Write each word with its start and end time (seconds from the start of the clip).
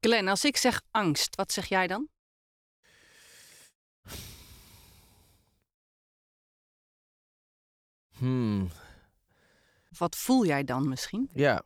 Glenn, 0.00 0.28
als 0.28 0.44
ik 0.44 0.56
zeg 0.56 0.82
angst, 0.90 1.36
wat 1.36 1.52
zeg 1.52 1.66
jij 1.66 1.86
dan? 1.86 2.08
Hmm, 8.18 8.68
Wat 9.98 10.16
voel 10.16 10.46
jij 10.46 10.64
dan 10.64 10.88
misschien? 10.88 11.30
ja. 11.32 11.62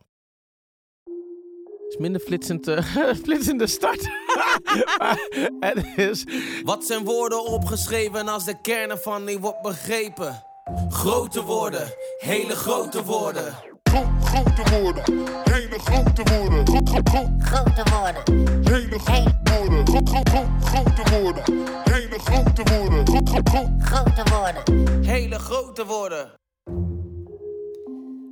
is 1.89 1.97
minder 1.99 2.21
flitsend, 2.21 2.67
eh, 2.67 2.83
flitsende 3.23 3.67
start. 3.67 4.01
maar 4.99 5.29
het 5.59 5.97
is... 5.97 6.25
Wat 6.63 6.85
zijn 6.85 7.03
woorden 7.03 7.43
opgeschreven 7.45 8.27
als 8.27 8.45
de 8.45 8.61
kern 8.61 8.89
ervan 8.89 9.23
niet 9.23 9.39
wordt 9.39 9.61
begrepen? 9.61 10.43
Grote 10.89 11.41
woorden, 11.43 11.93
hele 12.17 12.55
grote 12.55 13.03
woorden. 13.03 13.55
Gro 13.83 14.03
grote 14.23 14.69
woorden, 14.79 15.03
hele 15.43 15.52
grote 15.83 16.23
woorden. 16.23 16.67
Gro 16.67 16.81
gro 16.85 17.01
gro 17.03 17.23
Grote 17.39 17.83
woorden, 17.89 18.63
hele 18.63 18.99
grote 18.99 19.43
woorden. 19.43 19.87
Gro 19.87 19.99
gro 20.03 20.21
gro 20.23 20.45
grote 20.61 21.03
woorden, 21.11 21.43
hele 21.83 22.19
grote 22.19 22.63
woorden. 22.63 23.05
Gro 23.07 23.19
gro 23.23 23.41
gro 23.43 23.67
grote 23.79 24.23
woorden. 24.29 25.03
Hele 25.03 25.39
grote 25.39 25.85
woorden. 25.85 26.31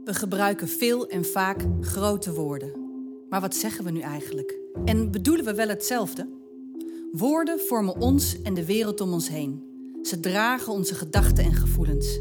We 0.06 0.14
gebruiken 0.14 0.68
veel 0.68 1.08
en 1.08 1.26
vaak 1.26 1.66
grote 1.82 2.34
woorden. 2.34 2.72
Maar 3.30 3.42
wat 3.42 3.56
zeggen 3.56 3.84
we 3.84 3.92
nu 3.92 4.00
eigenlijk? 4.00 4.58
En 4.86 5.12
bedoelen 5.12 5.46
we 5.46 5.54
wel 5.54 5.68
hetzelfde? 5.68 6.30
Woorden 7.12 7.60
vormen 7.60 8.02
ons 8.02 8.42
en 8.42 8.54
de 8.54 8.66
wereld 8.66 9.02
om 9.02 9.14
ons 9.14 9.30
heen. 9.30 9.70
Ze 10.02 10.20
dragen 10.20 10.74
onze 10.74 10.96
gedachten 10.96 11.44
en 11.44 11.54
gevoelens. 11.54 12.20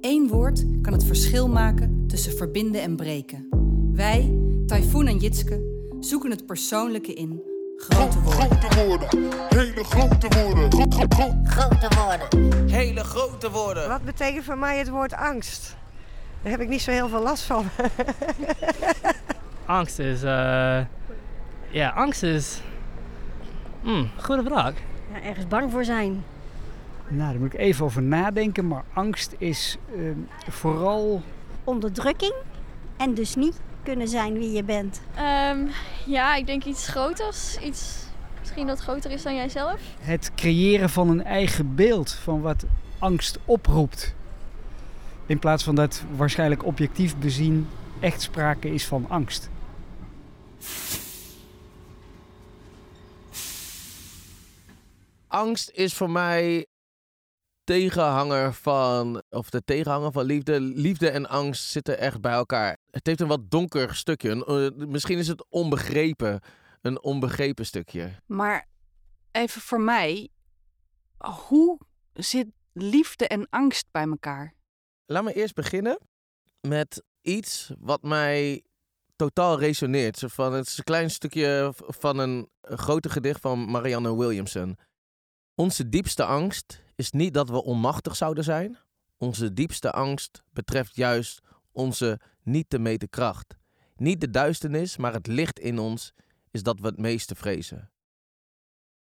Eén 0.00 0.28
woord 0.28 0.64
kan 0.82 0.92
het 0.92 1.04
verschil 1.04 1.48
maken 1.48 2.04
tussen 2.06 2.36
verbinden 2.36 2.82
en 2.82 2.96
breken. 2.96 3.48
Wij, 3.92 4.47
Typhoon 4.68 5.06
en 5.06 5.16
Jitske, 5.16 5.60
zoeken 6.00 6.30
het 6.30 6.46
persoonlijke 6.46 7.12
in 7.14 7.42
grote 7.76 8.20
woorden. 8.20 8.50
grote 8.50 8.86
woorden, 8.86 9.08
hele 9.48 9.84
grote 9.84 10.28
woorden. 10.28 10.72
Gro 10.72 10.84
gro 10.88 11.06
gro 11.08 11.32
Grote 11.44 11.88
woorden, 11.96 12.68
Hele 12.70 13.04
grote 13.04 13.50
woorden. 13.50 13.88
Wat 13.88 14.04
betekent 14.04 14.44
voor 14.44 14.58
mij 14.58 14.78
het 14.78 14.88
woord 14.88 15.14
angst? 15.14 15.76
Daar 16.42 16.52
heb 16.52 16.60
ik 16.60 16.68
niet 16.68 16.80
zo 16.80 16.90
heel 16.90 17.08
veel 17.08 17.22
last 17.22 17.42
van. 17.42 17.64
Angst 19.66 19.98
is. 19.98 20.22
eh 20.22 20.80
ja, 21.70 21.88
angst 21.88 22.22
is. 22.22 22.60
Hmm, 23.82 24.10
goede 24.20 24.42
vraag. 24.42 24.74
Ja, 25.12 25.22
ergens 25.22 25.46
bang 25.46 25.70
voor 25.72 25.84
zijn. 25.84 26.24
Nou, 27.08 27.30
daar 27.30 27.40
moet 27.40 27.52
ik 27.52 27.60
even 27.60 27.84
over 27.84 28.02
nadenken. 28.02 28.66
Maar 28.66 28.84
angst 28.92 29.34
is 29.38 29.76
ehm, 29.96 30.18
vooral 30.50 31.22
Onderdrukking 31.64 32.34
en 32.96 33.14
dus 33.14 33.34
niet 33.34 33.60
kunnen 33.88 34.08
zijn 34.08 34.38
wie 34.38 34.52
je 34.52 34.64
bent. 34.64 35.00
Ehm, 35.14 35.66
ja, 36.06 36.34
ik 36.34 36.46
denk 36.46 36.64
iets 36.64 36.88
groters. 36.88 37.58
Iets 37.58 38.06
misschien 38.38 38.66
dat 38.66 38.78
groter 38.78 39.10
is 39.10 39.22
dan 39.22 39.34
jijzelf. 39.34 39.80
het 40.00 40.34
creëren 40.34 40.90
van 40.90 41.08
een 41.08 41.24
eigen 41.24 41.74
beeld 41.74 42.12
van 42.12 42.40
wat 42.40 42.64
angst 42.98 43.38
oproept. 43.44 44.14
In 45.26 45.38
plaats 45.38 45.64
van 45.64 45.74
dat 45.74 46.04
waarschijnlijk 46.16 46.64
objectief 46.64 47.16
bezien 47.16 47.68
echt 48.00 48.22
sprake 48.22 48.74
is 48.74 48.86
van 48.86 49.08
angst. 49.08 49.48
Angst 55.26 55.70
is 55.70 55.94
voor 55.94 56.10
mij 56.10 56.66
tegenhanger 57.64 58.52
van, 58.52 59.22
of 59.28 59.50
de 59.50 59.62
tegenhanger 59.64 60.12
van 60.12 60.24
liefde. 60.24 60.60
Liefde 60.60 61.10
en 61.10 61.28
angst 61.28 61.70
zitten 61.70 61.98
echt 61.98 62.20
bij 62.20 62.32
elkaar. 62.32 62.77
Het 62.90 63.06
heeft 63.06 63.20
een 63.20 63.28
wat 63.28 63.50
donker 63.50 63.94
stukje. 63.94 64.30
Een, 64.30 64.44
eh, 64.44 64.86
misschien 64.86 65.18
is 65.18 65.28
het 65.28 65.46
onbegrepen. 65.48 66.40
Een 66.80 67.02
onbegrepen 67.02 67.66
stukje. 67.66 68.10
Maar 68.26 68.68
even 69.32 69.60
voor 69.60 69.80
mij, 69.80 70.28
hoe 71.18 71.78
zit 72.12 72.46
liefde 72.72 73.26
en 73.28 73.46
angst 73.50 73.86
bij 73.90 74.04
elkaar? 74.06 74.54
Laat 75.06 75.24
me 75.24 75.32
eerst 75.32 75.54
beginnen 75.54 75.98
met 76.60 77.02
iets 77.20 77.72
wat 77.78 78.02
mij 78.02 78.62
totaal 79.16 79.58
resoneert. 79.58 80.22
Van, 80.26 80.52
het 80.52 80.66
is 80.66 80.78
een 80.78 80.84
klein 80.84 81.10
stukje 81.10 81.72
van 81.76 82.18
een 82.18 82.48
grote 82.60 83.08
gedicht 83.08 83.40
van 83.40 83.70
Marianne 83.70 84.16
Williamson. 84.16 84.78
Onze 85.54 85.88
diepste 85.88 86.24
angst 86.24 86.82
is 86.94 87.10
niet 87.10 87.34
dat 87.34 87.48
we 87.48 87.62
onmachtig 87.62 88.16
zouden 88.16 88.44
zijn. 88.44 88.78
Onze 89.16 89.52
diepste 89.52 89.92
angst 89.92 90.42
betreft 90.52 90.96
juist 90.96 91.40
onze 91.78 92.20
niet 92.42 92.70
te 92.70 92.78
meten 92.78 93.08
kracht. 93.08 93.56
Niet 93.96 94.20
de 94.20 94.30
duisternis, 94.30 94.96
maar 94.96 95.12
het 95.12 95.26
licht 95.26 95.58
in 95.58 95.78
ons 95.78 96.12
is 96.50 96.62
dat 96.62 96.80
we 96.80 96.86
het 96.86 96.98
meeste 96.98 97.34
vrezen. 97.34 97.90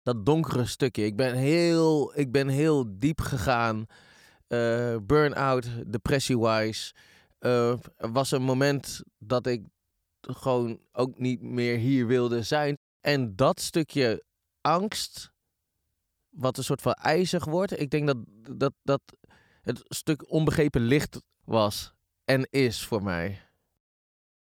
Dat 0.02 0.26
donkere 0.26 0.66
stukje. 0.66 1.04
Ik 1.04 1.16
ben 1.16 1.34
heel, 1.34 2.18
ik 2.18 2.32
ben 2.32 2.48
heel 2.48 2.98
diep 2.98 3.20
gegaan 3.20 3.86
eh, 4.46 4.96
burn-out, 5.02 5.66
depressie-wise. 5.86 6.94
Eh, 7.38 7.70
er 7.96 8.12
was 8.12 8.30
een 8.30 8.42
moment 8.42 9.02
dat 9.18 9.46
ik 9.46 9.66
gewoon 10.20 10.80
ook 10.92 11.18
niet 11.18 11.42
meer 11.42 11.78
hier 11.78 12.06
wilde 12.06 12.42
zijn. 12.42 12.76
En 13.00 13.36
dat 13.36 13.60
stukje 13.60 14.24
angst, 14.60 15.32
wat 16.28 16.58
een 16.58 16.64
soort 16.64 16.82
van 16.82 16.92
ijzig 16.92 17.44
wordt, 17.44 17.80
ik 17.80 17.90
denk 17.90 18.06
dat 18.06 18.16
dat, 18.50 18.72
dat 18.82 19.02
het 19.62 19.82
stuk 19.84 20.30
onbegrepen 20.30 20.80
licht 20.80 21.22
was 21.44 21.93
en 22.24 22.46
is 22.50 22.84
voor 22.84 23.02
mij. 23.02 23.40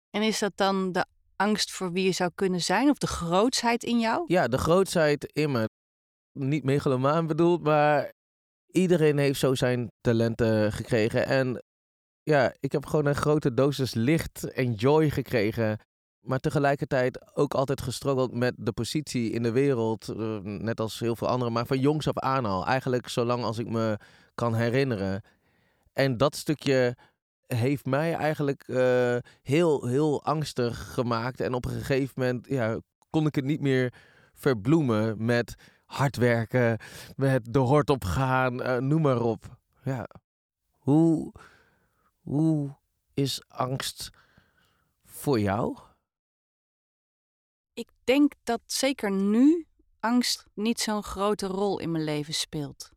En 0.09 0.21
is 0.21 0.39
dat 0.39 0.51
dan 0.55 0.91
de 0.91 1.05
angst 1.35 1.71
voor 1.71 1.91
wie 1.91 2.03
je 2.03 2.11
zou 2.11 2.31
kunnen 2.35 2.61
zijn 2.61 2.89
of 2.89 2.97
de 2.97 3.07
grootsheid 3.07 3.83
in 3.83 3.99
jou? 3.99 4.23
Ja, 4.27 4.47
de 4.47 4.57
grootsheid 4.57 5.31
in 5.33 5.51
me. 5.51 5.69
Niet 6.31 6.63
megalomaan 6.63 7.27
bedoeld, 7.27 7.63
maar 7.63 8.11
iedereen 8.71 9.17
heeft 9.17 9.39
zo 9.39 9.55
zijn 9.55 9.91
talenten 10.01 10.71
gekregen. 10.71 11.25
En 11.25 11.63
ja, 12.23 12.53
ik 12.59 12.71
heb 12.71 12.85
gewoon 12.85 13.05
een 13.05 13.15
grote 13.15 13.53
dosis 13.53 13.93
licht 13.93 14.51
en 14.51 14.73
joy 14.73 15.09
gekregen. 15.09 15.79
Maar 16.21 16.39
tegelijkertijd 16.39 17.35
ook 17.35 17.53
altijd 17.53 17.81
gestruggeld 17.81 18.33
met 18.33 18.53
de 18.57 18.71
positie 18.71 19.31
in 19.31 19.43
de 19.43 19.51
wereld. 19.51 20.09
eh, 20.09 20.37
net 20.39 20.79
als 20.79 20.99
heel 20.99 21.15
veel 21.15 21.27
anderen, 21.27 21.53
maar 21.53 21.65
van 21.65 21.79
jongs 21.79 22.07
af 22.07 22.17
aan 22.17 22.45
al. 22.45 22.65
Eigenlijk 22.65 23.07
zolang 23.07 23.43
als 23.43 23.57
ik 23.57 23.67
me 23.67 23.97
kan 24.35 24.53
herinneren. 24.55 25.21
En 25.93 26.17
dat 26.17 26.35
stukje 26.35 26.95
heeft 27.55 27.85
mij 27.85 28.13
eigenlijk 28.13 28.63
eh, 28.67 29.17
heel, 29.41 29.87
heel 29.87 30.23
angstig 30.23 30.93
gemaakt. 30.93 31.39
En 31.39 31.53
op 31.53 31.65
een 31.65 31.71
gegeven 31.71 32.13
moment 32.15 32.47
ja, 32.47 32.79
kon 33.09 33.25
ik 33.25 33.35
het 33.35 33.45
niet 33.45 33.61
meer 33.61 33.93
verbloemen 34.33 35.25
met 35.25 35.55
hard 35.85 36.15
werken, 36.15 36.79
met 37.15 37.53
de 37.53 37.59
hort 37.59 37.89
opgaan, 37.89 38.61
eh, 38.61 38.77
noem 38.77 39.01
maar 39.01 39.21
op. 39.21 39.57
Ja. 39.83 40.07
Hoe, 40.77 41.33
hoe 42.21 42.75
is 43.13 43.43
angst 43.47 44.09
voor 45.03 45.39
jou? 45.39 45.77
Ik 47.73 47.89
denk 48.03 48.33
dat 48.43 48.61
zeker 48.65 49.11
nu 49.11 49.65
angst 49.99 50.45
niet 50.53 50.79
zo'n 50.79 51.03
grote 51.03 51.47
rol 51.47 51.79
in 51.79 51.91
mijn 51.91 52.03
leven 52.03 52.33
speelt. 52.33 52.91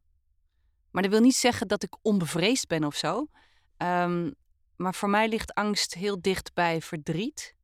Maar 0.90 1.02
dat 1.02 1.12
wil 1.12 1.20
niet 1.20 1.36
zeggen 1.36 1.68
dat 1.68 1.82
ik 1.82 1.96
onbevreesd 2.02 2.68
ben 2.68 2.84
of 2.84 2.94
zo. 2.94 3.26
Ehm, 3.76 4.30
maar 4.76 4.94
voor 4.94 5.10
mij 5.10 5.28
ligt 5.28 5.54
angst 5.54 5.94
heel 5.94 6.20
dicht 6.20 6.54
bij 6.54 6.80
verdriet 6.82 7.54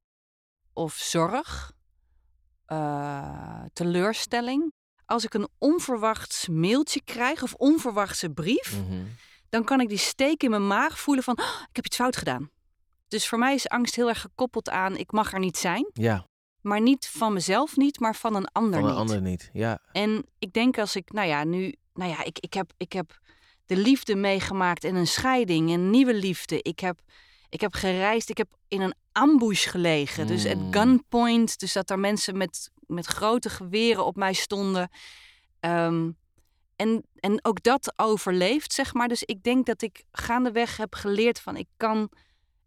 of 0.72 0.94
zorg, 0.94 1.72
eh, 2.66 3.62
teleurstelling. 3.72 4.72
Als 5.04 5.24
ik 5.24 5.34
een 5.34 5.48
onverwachts 5.58 6.48
mailtje 6.48 7.02
krijg 7.04 7.42
of 7.42 7.54
onverwachte 7.54 8.30
brief, 8.30 8.76
dan 9.48 9.64
kan 9.64 9.80
ik 9.80 9.88
die 9.88 9.98
steek 9.98 10.42
in 10.42 10.50
mijn 10.50 10.66
maag 10.66 11.00
voelen 11.00 11.24
van 11.24 11.38
"Oh, 11.38 11.60
ik 11.68 11.76
heb 11.76 11.84
iets 11.86 11.96
fout 11.96 12.16
gedaan. 12.16 12.50
Dus 13.08 13.28
voor 13.28 13.38
mij 13.38 13.54
is 13.54 13.68
angst 13.68 13.94
heel 13.94 14.08
erg 14.08 14.20
gekoppeld 14.20 14.68
aan 14.70 14.96
ik 14.96 15.12
mag 15.12 15.32
er 15.32 15.38
niet 15.38 15.56
zijn. 15.58 15.90
Ja, 15.92 16.26
Maar 16.60 16.80
niet 16.80 17.08
van 17.08 17.32
mezelf 17.32 17.76
niet, 17.76 18.00
maar 18.00 18.14
van 18.14 18.34
een 18.34 18.46
ander 18.52 18.80
van 18.80 18.88
een 18.88 18.94
niet. 18.94 19.00
ander 19.00 19.20
niet. 19.22 19.50
Ja. 19.52 19.78
En 19.92 20.26
ik 20.38 20.52
denk 20.52 20.78
als 20.78 20.96
ik, 20.96 21.12
nou 21.12 21.28
ja, 21.28 21.44
nu, 21.44 21.74
nou 21.94 22.10
ja, 22.10 22.24
ik, 22.24 22.38
ik, 22.38 22.54
heb, 22.54 22.72
ik 22.76 22.92
heb 22.92 23.18
de 23.70 23.76
liefde 23.76 24.16
meegemaakt 24.16 24.84
en 24.84 24.94
een 24.94 25.06
scheiding, 25.06 25.70
een 25.70 25.90
nieuwe 25.90 26.14
liefde. 26.14 26.62
Ik 26.62 26.80
heb, 26.80 27.00
ik 27.48 27.60
heb 27.60 27.74
gereisd, 27.74 28.30
ik 28.30 28.36
heb 28.36 28.48
in 28.68 28.80
een 28.80 28.94
ambush 29.12 29.70
gelegen. 29.70 30.26
Dus 30.26 30.46
at 30.46 30.56
Mm. 30.56 30.72
gunpoint, 30.72 31.58
dus 31.58 31.72
dat 31.72 31.90
er 31.90 31.98
mensen 31.98 32.36
met, 32.36 32.70
met 32.86 33.06
grote 33.06 33.50
geweren 33.50 34.04
op 34.04 34.16
mij 34.16 34.32
stonden. 34.32 34.90
Ehm, 35.60 36.10
en, 36.76 37.04
en 37.14 37.44
ook 37.44 37.62
dat 37.62 37.92
overleeft, 37.96 38.72
zeg 38.72 38.94
maar. 38.94 39.08
Dus 39.08 39.22
ik 39.22 39.42
denk 39.42 39.66
dat 39.66 39.82
ik 39.82 40.04
gaandeweg 40.12 40.76
heb 40.76 40.94
geleerd 40.94 41.40
van 41.40 41.56
ik 41.56 41.68
kan, 41.76 42.10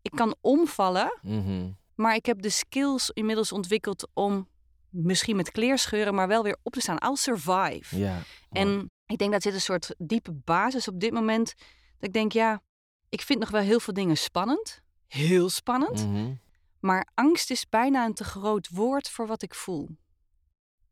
ik 0.01 0.11
kan 0.11 0.35
omvallen. 0.41 1.19
Mhm. 1.21 1.71
Maar 1.95 2.15
ik 2.15 2.25
heb 2.25 2.41
de 2.41 2.49
skills 2.49 3.09
inmiddels 3.09 3.51
ontwikkeld 3.51 4.07
om 4.13 4.47
misschien 4.89 5.35
met 5.35 5.51
kleerscheuren, 5.51 6.15
maar 6.15 6.27
wel 6.27 6.44
weer 6.44 6.57
op 6.63 6.73
te 6.73 6.81
staan. 6.81 6.97
I'll 6.97 7.15
survive. 7.15 7.97
Ja. 7.97 8.21
En 8.51 8.91
ik 9.05 9.17
denk 9.17 9.31
dat 9.31 9.41
zit 9.41 9.53
een 9.53 9.61
soort 9.61 9.95
diepe 9.97 10.31
basis 10.31 10.88
op 10.88 11.00
dit 11.00 11.11
moment. 11.11 11.53
Dat 11.97 12.07
ik 12.07 12.13
denk, 12.13 12.31
ja, 12.31 12.61
ik 13.09 13.21
vind 13.21 13.39
nog 13.39 13.50
wel 13.50 13.61
heel 13.61 13.79
veel 13.79 13.94
dingen 13.94 14.17
spannend. 14.17 14.81
Heel 15.07 15.50
spannend. 15.50 16.07
Mhm. 16.07 16.33
Maar 16.79 17.07
angst 17.13 17.51
is 17.51 17.69
bijna 17.69 18.05
een 18.05 18.13
te 18.13 18.23
groot 18.23 18.69
woord 18.69 19.09
voor 19.09 19.27
wat 19.27 19.41
ik 19.41 19.55
voel. 19.55 19.89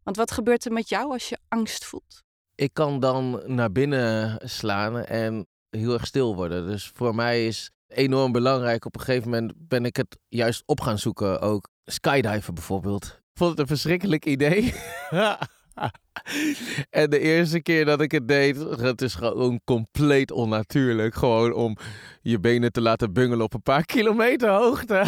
Want 0.04 0.18
wat 0.18 0.32
gebeurt 0.32 0.66
er 0.66 0.72
met 0.72 0.90
jou 0.90 1.12
als 1.12 1.30
je 1.30 1.38
angst 1.48 1.86
voelt? 1.86 2.24
Ik 2.56 2.74
kan 2.74 3.00
dan 3.00 3.42
naar 3.46 3.72
binnen 3.72 4.40
slaan 4.50 4.98
en 4.98 5.48
heel 5.70 5.94
erg 5.94 6.06
stil 6.06 6.36
worden. 6.36 6.68
Dus 6.68 6.92
voor 6.94 7.16
mij 7.16 7.48
is 7.48 7.72
enorm 7.88 8.32
belangrijk. 8.32 8.86
Op 8.86 8.96
een 8.96 9.02
gegeven 9.02 9.30
moment 9.30 9.54
ben 9.58 9.86
ik 9.86 9.96
het 9.96 10.18
juist 10.28 10.64
op 10.66 10.82
gaan 10.82 11.00
zoeken. 11.00 11.42
Ook 11.42 11.68
skydiven 11.86 12.54
bijvoorbeeld. 12.54 13.04
Ik 13.06 13.38
vond 13.38 13.50
het 13.50 13.60
een 13.60 13.68
verschrikkelijk 13.68 14.26
idee. 14.26 14.74
en 16.90 17.10
de 17.10 17.20
eerste 17.20 17.62
keer 17.62 17.86
dat 17.86 18.02
ik 18.02 18.12
het 18.12 18.28
deed, 18.28 18.58
het 18.58 19.02
is 19.02 19.16
gewoon 19.16 19.62
compleet 19.66 20.32
onnatuurlijk. 20.32 21.16
Gewoon 21.16 21.54
om 21.54 21.78
je 22.22 22.40
benen 22.40 22.72
te 22.72 22.82
laten 22.82 23.14
bungelen 23.14 23.46
op 23.46 23.54
een 23.54 23.62
paar 23.62 23.86
kilometer 23.86 24.50
hoogte. 24.50 24.94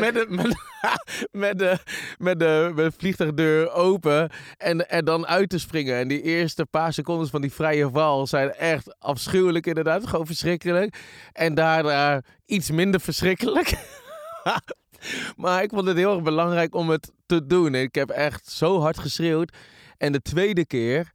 met, 0.00 0.14
de, 0.14 0.26
met, 0.28 0.54
met, 1.32 1.58
de, 1.58 1.78
met, 2.18 2.38
de, 2.38 2.72
met 2.72 2.86
de 2.86 2.92
vliegtuigdeur 2.96 3.72
open 3.72 4.30
en 4.56 4.88
er 4.88 5.04
dan 5.04 5.26
uit 5.26 5.48
te 5.48 5.58
springen. 5.58 5.96
En 5.96 6.08
die 6.08 6.22
eerste 6.22 6.66
paar 6.66 6.92
seconden 6.92 7.28
van 7.28 7.40
die 7.40 7.52
vrije 7.52 7.90
val 7.90 8.26
zijn 8.26 8.52
echt 8.52 8.96
afschuwelijk 8.98 9.66
inderdaad. 9.66 10.06
Gewoon 10.06 10.26
verschrikkelijk. 10.26 10.96
En 11.32 11.54
daarna 11.54 12.22
iets 12.46 12.70
minder 12.70 13.00
verschrikkelijk. 13.00 13.74
maar 15.36 15.62
ik 15.62 15.70
vond 15.70 15.86
het 15.86 15.96
heel 15.96 16.14
erg 16.14 16.22
belangrijk 16.22 16.74
om 16.74 16.90
het 16.90 17.12
te 17.26 17.46
doen. 17.46 17.74
Ik 17.74 17.94
heb 17.94 18.10
echt 18.10 18.48
zo 18.48 18.80
hard 18.80 18.98
geschreeuwd. 18.98 19.52
En 19.98 20.12
de 20.12 20.22
tweede 20.22 20.66
keer 20.66 21.12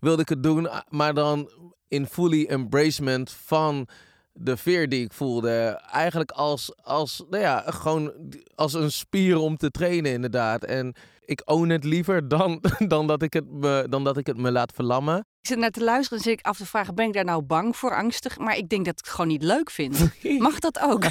wilde 0.00 0.22
ik 0.22 0.28
het 0.28 0.42
doen, 0.42 0.68
maar 0.88 1.14
dan 1.14 1.50
in 1.88 2.06
fully 2.06 2.46
embracement 2.46 3.30
van 3.30 3.88
de 4.32 4.56
veer 4.56 4.88
die 4.88 5.04
ik 5.04 5.12
voelde. 5.12 5.80
Eigenlijk 5.92 6.30
als, 6.30 6.72
als, 6.82 7.24
nou 7.30 7.42
ja, 7.42 7.64
gewoon 7.66 8.12
als 8.54 8.72
een 8.72 8.92
spier 8.92 9.36
om 9.36 9.56
te 9.56 9.70
trainen 9.70 10.12
inderdaad. 10.12 10.64
En 10.64 10.94
ik 11.24 11.42
own 11.44 11.68
het 11.68 11.84
liever 11.84 12.28
dan, 12.28 12.62
dan, 12.88 13.06
dat, 13.06 13.22
ik 13.22 13.32
het 13.32 13.50
me, 13.50 13.86
dan 13.90 14.04
dat 14.04 14.16
ik 14.16 14.26
het 14.26 14.36
me 14.36 14.52
laat 14.52 14.72
verlammen. 14.74 15.18
Ik 15.18 15.50
zit 15.50 15.58
naar 15.58 15.70
te 15.70 15.84
luisteren 15.84 16.18
en 16.18 16.24
zit 16.24 16.38
ik 16.38 16.46
af 16.46 16.56
te 16.56 16.66
vragen, 16.66 16.94
ben 16.94 17.06
ik 17.06 17.12
daar 17.12 17.24
nou 17.24 17.42
bang 17.42 17.76
voor, 17.76 17.96
angstig? 17.96 18.38
Maar 18.38 18.56
ik 18.56 18.68
denk 18.68 18.84
dat 18.84 18.98
ik 18.98 19.04
het 19.04 19.14
gewoon 19.14 19.30
niet 19.30 19.42
leuk 19.42 19.70
vind. 19.70 20.10
Mag 20.38 20.58
dat 20.58 20.80
ook? 20.80 21.02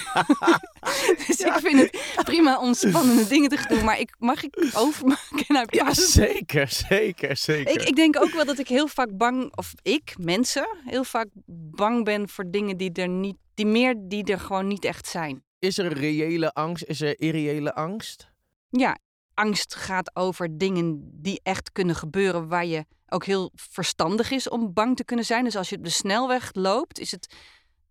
dus 1.27 1.39
ik 1.39 1.53
vind 1.53 1.79
het 1.79 2.23
prima 2.23 2.59
om 2.59 2.73
spannende 2.73 3.27
dingen 3.27 3.49
te 3.49 3.65
doen, 3.67 3.83
maar 3.83 3.99
ik, 3.99 4.15
mag 4.19 4.43
ik 4.43 4.71
overmaken 4.73 5.45
naar 5.47 5.67
Ja, 5.69 5.93
zeker, 5.93 6.67
zeker, 6.67 7.37
zeker. 7.37 7.73
Ik, 7.73 7.87
ik 7.87 7.95
denk 7.95 8.21
ook 8.21 8.31
wel 8.31 8.45
dat 8.45 8.59
ik 8.59 8.67
heel 8.67 8.87
vaak 8.87 9.17
bang, 9.17 9.55
of 9.57 9.73
ik, 9.81 10.13
mensen, 10.19 10.67
heel 10.85 11.03
vaak 11.03 11.27
bang 11.75 12.03
ben 12.03 12.29
voor 12.29 12.51
dingen 12.51 12.77
die 12.77 12.91
er 12.91 13.09
niet, 13.09 13.37
die 13.53 13.65
meer, 13.65 13.95
die 13.99 14.23
er 14.23 14.39
gewoon 14.39 14.67
niet 14.67 14.85
echt 14.85 15.07
zijn. 15.07 15.43
Is 15.59 15.77
er 15.77 15.93
reële 15.93 16.53
angst? 16.53 16.83
Is 16.83 17.01
er 17.01 17.19
irreële 17.19 17.73
angst? 17.73 18.31
Ja, 18.69 18.97
angst 19.33 19.75
gaat 19.75 20.15
over 20.15 20.57
dingen 20.57 21.09
die 21.21 21.39
echt 21.43 21.71
kunnen 21.71 21.95
gebeuren, 21.95 22.47
waar 22.47 22.65
je 22.65 22.85
ook 23.07 23.25
heel 23.25 23.51
verstandig 23.55 24.31
is 24.31 24.49
om 24.49 24.73
bang 24.73 24.95
te 24.95 25.03
kunnen 25.05 25.25
zijn. 25.25 25.43
Dus 25.43 25.55
als 25.55 25.69
je 25.69 25.77
op 25.77 25.83
de 25.83 25.89
snelweg 25.89 26.49
loopt, 26.53 26.99
is 26.99 27.11
het 27.11 27.35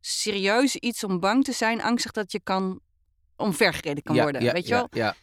serieus 0.00 0.76
iets 0.76 1.04
om 1.04 1.20
bang 1.20 1.44
te 1.44 1.52
zijn, 1.52 1.82
angstig 1.82 2.12
dat 2.12 2.32
je 2.32 2.40
kan 2.40 2.80
omvergereden 3.36 4.02
kan 4.02 4.14
Ja, 4.14 4.22
worden. 4.22 4.42
ja, 4.42 4.52
weet 4.52 4.66
je 4.66 4.74
ja, 4.74 4.78
wel? 4.78 4.88
Ja, 4.90 5.14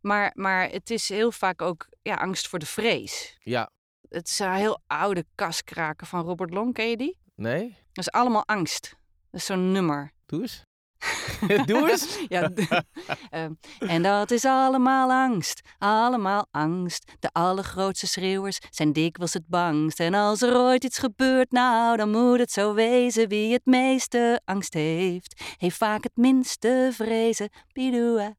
Maar, 0.00 0.32
maar 0.34 0.68
het 0.70 0.90
is 0.90 1.08
heel 1.08 1.32
vaak 1.32 1.62
ook 1.62 1.88
ja, 2.02 2.14
angst 2.14 2.48
voor 2.48 2.58
de 2.58 2.66
vrees. 2.66 3.36
ja. 3.42 3.70
Het 4.08 4.28
is 4.28 4.38
een 4.38 4.52
heel 4.52 4.80
oude 4.86 5.24
kaskraken 5.34 6.06
van 6.06 6.24
Robert 6.24 6.50
Long, 6.54 6.74
ken 6.74 6.88
je 6.90 6.96
die? 6.96 7.18
Nee? 7.34 7.68
Dat 7.92 8.06
is 8.06 8.10
allemaal 8.10 8.46
angst. 8.46 8.96
Dat 9.30 9.40
is 9.40 9.46
zo'n 9.46 9.72
nummer. 9.72 10.12
Doe 10.26 10.40
eens. 10.40 10.62
Doe 11.66 11.90
eens. 11.90 12.18
Ja, 12.28 12.50
ehm, 13.30 13.52
en 13.78 14.02
dat 14.02 14.30
is 14.30 14.44
allemaal 14.44 15.10
angst, 15.10 15.60
allemaal 15.78 16.46
angst. 16.50 17.12
De 17.18 17.28
allergrootste 17.32 18.06
schreeuwers 18.06 18.58
zijn 18.70 18.92
dikwijls 18.92 19.32
het 19.32 19.46
bangst. 19.46 20.00
En 20.00 20.14
als 20.14 20.42
er 20.42 20.56
ooit 20.56 20.84
iets 20.84 20.98
gebeurt, 20.98 21.50
nou, 21.50 21.96
dan 21.96 22.10
moet 22.10 22.38
het 22.38 22.50
zo 22.50 22.74
wezen. 22.74 23.28
Wie 23.28 23.52
het 23.52 23.66
meeste 23.66 24.40
angst 24.44 24.74
heeft, 24.74 25.42
heeft 25.56 25.76
vaak 25.76 26.02
het 26.02 26.16
minste 26.16 26.90
vrezen. 26.92 27.48
Bidoe. 27.72 28.34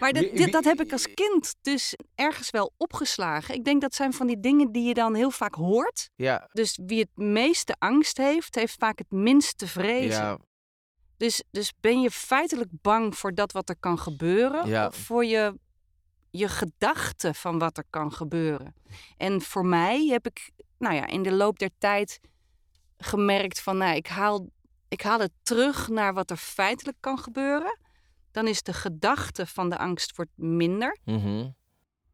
Maar 0.00 0.12
dit, 0.12 0.52
dat 0.52 0.64
heb 0.64 0.80
ik 0.80 0.92
als 0.92 1.14
kind 1.14 1.54
dus 1.62 1.96
ergens 2.14 2.50
wel 2.50 2.72
opgeslagen. 2.76 3.54
Ik 3.54 3.64
denk 3.64 3.80
dat 3.80 3.94
zijn 3.94 4.12
van 4.12 4.26
die 4.26 4.40
dingen 4.40 4.72
die 4.72 4.84
je 4.84 4.94
dan 4.94 5.14
heel 5.14 5.30
vaak 5.30 5.54
hoort. 5.54 6.10
Ja, 6.16 6.48
Dus 6.52 6.78
wie 6.86 7.00
het 7.00 7.10
meeste 7.14 7.74
angst 7.78 8.16
heeft, 8.16 8.54
heeft 8.54 8.74
vaak 8.78 8.98
het 8.98 9.10
minste 9.10 9.66
vrezen. 9.66 10.22
ja, 10.22 10.38
Dus, 11.20 11.42
dus 11.50 11.72
ben 11.80 12.00
je 12.00 12.10
feitelijk 12.10 12.70
bang 12.70 13.16
voor 13.16 13.34
dat 13.34 13.52
wat 13.52 13.68
er 13.68 13.76
kan 13.76 13.98
gebeuren? 13.98 14.68
Ja. 14.68 14.86
Of 14.86 14.96
voor 14.96 15.24
je, 15.24 15.58
je 16.30 16.48
gedachten 16.48 17.34
van 17.34 17.58
wat 17.58 17.76
er 17.76 17.84
kan 17.90 18.12
gebeuren? 18.12 18.74
En 19.16 19.42
voor 19.42 19.66
mij 19.66 20.06
heb 20.06 20.26
ik 20.26 20.50
nou 20.78 20.94
ja, 20.94 21.06
in 21.06 21.22
de 21.22 21.32
loop 21.32 21.58
der 21.58 21.70
tijd 21.78 22.20
gemerkt 22.98 23.60
van... 23.60 23.76
Nou, 23.76 23.96
ik, 23.96 24.06
haal, 24.06 24.48
ik 24.88 25.02
haal 25.02 25.18
het 25.18 25.32
terug 25.42 25.88
naar 25.88 26.14
wat 26.14 26.30
er 26.30 26.36
feitelijk 26.36 26.96
kan 27.00 27.18
gebeuren. 27.18 27.78
Dan 28.30 28.46
is 28.46 28.62
de 28.62 28.72
gedachte 28.72 29.46
van 29.46 29.68
de 29.68 29.78
angst 29.78 30.16
wordt 30.16 30.32
minder. 30.34 30.98
mhm. 31.04 31.48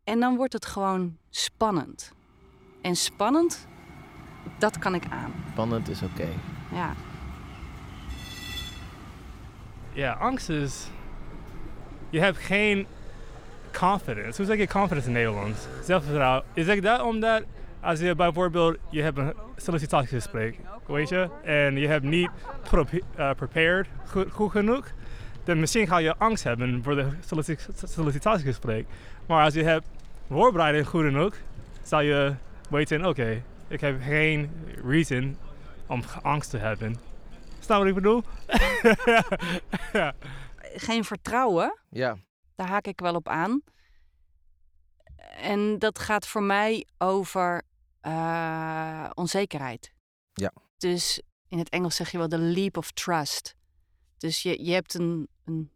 En 0.05 0.21
dan 0.21 0.37
wordt 0.37 0.53
het 0.53 0.67
gewoon 0.67 1.19
spannend. 1.31 2.13
En 2.83 2.97
spannend, 2.97 3.67
dat 4.59 4.79
kan 4.79 4.95
ik 4.95 5.05
aan. 5.11 5.33
spannend 5.51 5.89
is 5.89 6.03
oké. 6.03 6.29
Ja. 6.73 6.95
Ja, 9.97 10.13
angst 10.13 10.49
is. 10.49 10.87
Je 12.11 12.21
hebt 12.21 12.39
geen 12.39 12.87
confidence. 13.73 14.37
Hoe 14.37 14.47
zeg 14.47 14.59
je 14.59 14.69
confidence 14.69 15.07
in 15.09 15.15
Nederlands? 15.15 15.67
Zelfvertrouwen. 15.85 16.45
Is 16.53 16.81
dat 16.81 17.01
omdat 17.03 17.43
als 17.81 18.01
je 18.01 18.15
bijvoorbeeld 18.15 18.77
je 18.91 19.03
hebt 19.03 19.19
een 19.19 19.35
sollicitatiegesprek, 19.57 20.59
weet 20.87 21.09
je, 21.09 21.29
en 21.45 21.77
je 21.77 21.87
hebt 21.87 22.05
niet 22.05 22.31
eh, 23.17 23.31
prepared 23.37 23.89
goed, 24.31 24.51
genoeg, 24.51 24.87
dan 25.45 25.61
misschien 25.61 25.87
ga 25.87 25.99
je 25.99 26.17
angst 26.17 26.45
hebben 26.45 26.83
voor 26.83 26.95
de 26.95 27.09
sollici- 27.21 27.57
sollicitatiegesprek. 27.85 28.87
Maar 29.27 29.45
als 29.45 29.55
je 29.55 29.63
hebt 29.63 29.87
voorbereiding 30.31 30.87
goed 30.87 31.05
genoeg, 31.05 31.35
zal 31.83 32.01
je 32.01 32.35
weten, 32.71 33.07
oké, 33.07 33.43
ik 33.69 33.81
heb 33.81 34.03
geen 34.03 34.51
reason 34.85 35.37
om 35.87 36.03
angst 36.23 36.51
te 36.51 36.59
hebben. 36.59 36.97
Snap 37.67 37.79
wat 37.79 37.87
ik 37.87 37.95
bedoel? 37.95 38.23
ja. 39.93 40.15
Geen 40.89 41.05
vertrouwen, 41.05 41.79
Ja, 41.91 42.17
Daar 42.55 42.69
haak 42.69 42.87
ik 42.87 43.01
wel 43.01 43.15
op 43.15 43.29
aan. 43.29 43.63
En 45.37 45.79
dat 45.79 45.99
gaat 45.99 46.27
voor 46.27 46.43
mij 46.43 46.87
over 46.99 47.63
eh, 48.01 49.11
onzekerheid. 49.15 49.93
Ja. 50.33 50.53
Dus 50.79 51.23
in 51.49 51.59
het 51.59 51.69
Engels 51.69 51.97
zeg 51.97 52.11
je 52.11 52.19
wel 52.19 52.29
de 52.29 52.39
leap 52.39 52.77
of 52.77 52.91
trust. 52.91 53.55
Dus 54.19 54.43
je, 54.43 54.65
je 54.65 54.73
hebt 54.73 54.95
een, 54.95 55.29
een, 55.45 55.71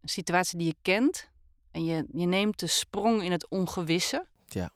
een 0.00 0.08
situatie 0.08 0.58
die 0.58 0.66
je 0.66 0.76
kent 0.82 1.30
en 1.70 1.84
je, 1.84 2.06
je 2.12 2.26
neemt 2.26 2.58
de 2.58 2.66
sprong 2.66 3.22
in 3.22 3.32
het 3.32 3.48
ongewisse. 3.48 4.26
Ja. 4.46 4.70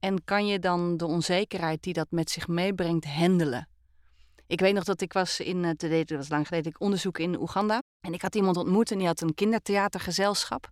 En 0.00 0.24
kan 0.24 0.46
je 0.46 0.58
dan 0.58 0.96
de 0.96 1.06
onzekerheid 1.06 1.82
die 1.82 1.92
dat 1.92 2.10
met 2.10 2.30
zich 2.30 2.48
meebrengt 2.48 3.04
handelen? 3.06 3.68
Ik 4.52 4.60
weet 4.60 4.74
nog 4.74 4.84
dat 4.84 5.00
ik 5.00 5.12
was 5.12 5.40
in, 5.40 5.64
eh, 5.64 6.04
dat 6.04 6.18
was 6.18 6.28
lang 6.28 6.48
geleden, 6.48 6.70
ik 6.70 6.80
onderzoek 6.80 7.18
in 7.18 7.40
Oeganda. 7.40 7.82
En 8.00 8.12
ik 8.12 8.22
had 8.22 8.34
iemand 8.34 8.56
ontmoet 8.56 8.90
en 8.90 8.98
die 8.98 9.06
had 9.06 9.20
een 9.20 9.34
kindertheatergezelschap. 9.34 10.70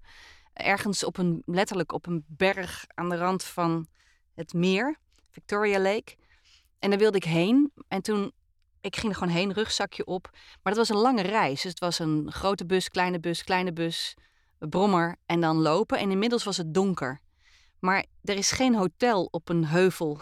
Ergens 0.52 1.04
op 1.04 1.18
een, 1.18 1.42
letterlijk 1.46 1.92
op 1.92 2.06
een 2.06 2.24
berg 2.26 2.84
aan 2.94 3.08
de 3.08 3.16
rand 3.16 3.44
van 3.44 3.86
het 4.34 4.52
meer, 4.52 4.98
Victoria 5.30 5.78
Lake. 5.78 6.16
En 6.78 6.90
daar 6.90 6.98
wilde 6.98 7.16
ik 7.16 7.24
heen. 7.24 7.72
En 7.88 8.02
toen, 8.02 8.32
ik 8.80 8.96
ging 8.96 9.12
er 9.12 9.18
gewoon 9.18 9.34
heen, 9.34 9.52
rugzakje 9.52 10.04
op. 10.04 10.30
Maar 10.32 10.74
dat 10.74 10.88
was 10.88 10.88
een 10.88 11.02
lange 11.02 11.22
reis. 11.22 11.62
Dus 11.62 11.70
het 11.70 11.80
was 11.80 11.98
een 11.98 12.32
grote 12.32 12.66
bus, 12.66 12.88
kleine 12.88 13.20
bus, 13.20 13.44
kleine 13.44 13.72
bus, 13.72 14.16
brommer 14.58 15.16
en 15.26 15.40
dan 15.40 15.56
lopen. 15.56 15.98
En 15.98 16.10
inmiddels 16.10 16.44
was 16.44 16.56
het 16.56 16.74
donker. 16.74 17.20
Maar 17.78 18.04
er 18.22 18.36
is 18.36 18.50
geen 18.50 18.74
hotel 18.74 19.28
op 19.30 19.48
een 19.48 19.64
heuvel. 19.64 20.20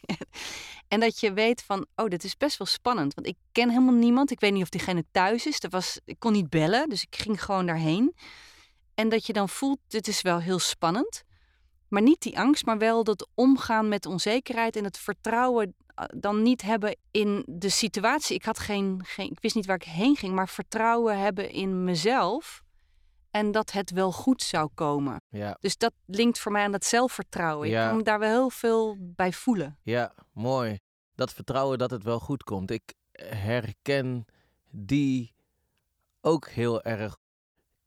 en 0.88 1.00
dat 1.00 1.20
je 1.20 1.32
weet 1.32 1.62
van, 1.62 1.86
oh, 1.96 2.06
dit 2.06 2.24
is 2.24 2.36
best 2.36 2.58
wel 2.58 2.66
spannend. 2.66 3.14
Want 3.14 3.26
ik 3.26 3.36
ken 3.52 3.68
helemaal 3.68 3.94
niemand. 3.94 4.30
Ik 4.30 4.40
weet 4.40 4.52
niet 4.52 4.62
of 4.62 4.68
diegene 4.68 5.04
thuis 5.10 5.46
is. 5.46 5.62
Er 5.62 5.70
was, 5.70 6.00
ik 6.04 6.18
kon 6.18 6.32
niet 6.32 6.50
bellen, 6.50 6.88
dus 6.88 7.02
ik 7.02 7.16
ging 7.16 7.44
gewoon 7.44 7.66
daarheen. 7.66 8.14
En 8.94 9.08
dat 9.08 9.26
je 9.26 9.32
dan 9.32 9.48
voelt, 9.48 9.78
dit 9.88 10.08
is 10.08 10.22
wel 10.22 10.38
heel 10.38 10.58
spannend. 10.58 11.24
Maar 11.88 12.02
niet 12.02 12.20
die 12.20 12.38
angst, 12.38 12.66
maar 12.66 12.78
wel 12.78 13.04
dat 13.04 13.28
omgaan 13.34 13.88
met 13.88 14.06
onzekerheid 14.06 14.76
en 14.76 14.84
het 14.84 14.98
vertrouwen 14.98 15.74
eh, 15.94 16.04
dan 16.16 16.42
niet 16.42 16.62
hebben 16.62 16.96
in 17.10 17.44
de 17.46 17.68
situatie. 17.68 18.36
Ik 18.36 18.44
had 18.44 18.58
geen, 18.58 19.00
geen, 19.04 19.30
ik 19.30 19.40
wist 19.40 19.54
niet 19.54 19.66
waar 19.66 19.76
ik 19.76 19.82
heen 19.82 20.16
ging, 20.16 20.34
maar 20.34 20.48
vertrouwen 20.48 21.18
hebben 21.18 21.50
in 21.50 21.84
mezelf 21.84 22.64
en 23.36 23.52
dat 23.52 23.72
het 23.72 23.90
wel 23.90 24.12
goed 24.12 24.42
zou 24.42 24.68
komen. 24.74 25.20
ja, 25.28 25.56
Dus 25.60 25.76
dat 25.76 25.92
linkt 26.06 26.38
voor 26.38 26.52
mij 26.52 26.64
aan 26.64 26.72
dat 26.72 26.84
zelfvertrouwen. 26.84 27.68
Ja. 27.68 27.82
Ik 27.82 27.88
kan 27.88 27.96
me 27.96 28.02
daar 28.02 28.18
wel 28.18 28.30
heel 28.30 28.50
veel 28.50 28.96
bij 29.00 29.32
voelen. 29.32 29.78
ja, 29.82 30.14
mooi. 30.32 30.78
Dat 31.14 31.32
vertrouwen 31.32 31.78
dat 31.78 31.90
het 31.90 32.02
wel 32.02 32.20
goed 32.20 32.42
komt. 32.44 32.70
Ik 32.70 32.94
herken 33.22 34.24
die 34.70 35.34
ook 36.20 36.48
heel 36.48 36.82
erg. 36.82 37.16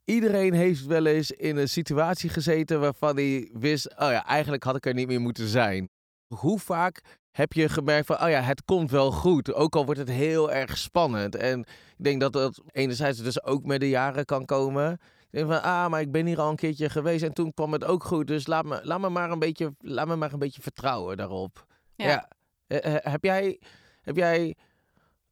iedereen 0.06 0.54
heeft 0.54 0.86
wel 0.86 1.06
eens 1.06 1.32
in 1.32 1.58
een 1.58 1.70
situatie 1.70 2.30
gezeten 2.30 2.80
waarvan 2.80 3.16
hij 3.16 3.50
wist, 3.54 3.90
oh 3.90 4.12
ja, 4.12 4.26
eigenlijk 4.26 4.64
had 4.64 4.76
ik 4.76 4.86
er 4.86 4.94
niet 4.94 5.08
meer 5.08 5.22
moeten 5.22 5.48
zijn. 5.48 5.90
Hoe 6.28 6.60
vaak 6.60 7.02
heb 7.32 7.54
je 7.54 7.70
gemerkt 7.70 8.06
van, 8.06 8.22
oh 8.22 8.30
ja, 8.30 8.42
het 8.42 8.66
komt 8.66 8.92
wel 8.92 9.12
goed, 9.12 9.54
ook 9.54 9.76
al 9.76 9.86
wordt 9.86 10.00
het 10.00 10.10
heel 10.10 10.52
erg 10.52 10.78
spannend. 10.78 11.36
En 11.36 11.60
ik 11.98 12.04
denk 12.04 12.20
dat 12.20 12.34
dat 12.34 12.62
enerzijds 12.72 13.20
dus 13.20 13.44
ook 13.44 13.66
met 13.66 13.80
de 13.80 13.90
jaren 13.90 14.26
kan 14.26 14.46
komen. 14.46 15.00
Ik 15.32 15.36
denk 15.40 15.48
van, 15.48 15.62
ah, 15.62 15.90
maar 15.90 16.02
ik 16.02 16.12
ben 16.12 16.26
hier 16.26 16.40
al 16.40 16.50
een 16.50 16.56
keertje 16.56 16.90
geweest 16.90 17.24
en 17.24 17.34
toen 17.34 17.54
kwam 17.54 17.74
het 17.74 17.84
ook 17.84 18.04
goed. 18.04 18.28
Dus 18.28 18.48
laat 18.48 18.66
me, 18.66 18.80
laat 18.84 19.00
me, 19.00 19.10
maar, 19.10 19.32
een 19.32 19.40
beetje, 19.40 19.76
laat 19.80 20.08
me 20.08 20.16
maar 20.16 20.34
een 20.34 20.40
beetje 20.40 20.62
vertrouwen 20.62 21.18
daarop. 21.18 21.66
Ja. 21.96 22.30
Eh, 22.68 22.96
heb 23.00 23.24
jij, 23.24 23.60
heb 24.02 24.16
jij 24.16 24.56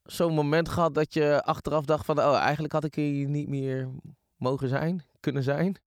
zo'n 0.04 0.34
moment 0.34 0.70
gehad 0.70 0.94
dat 0.94 1.14
je 1.14 1.44
achteraf 1.44 1.86
dacht 1.86 2.06
van, 2.06 2.20
oh, 2.20 2.38
eigenlijk 2.38 2.74
had 2.74 2.84
ik 2.84 2.96
hier 2.96 3.28
niet 3.28 3.48
meer 3.48 3.90
mogen 4.36 4.68
zijn, 4.68 5.04
kunnen 5.20 5.44
zijn? 5.44 5.78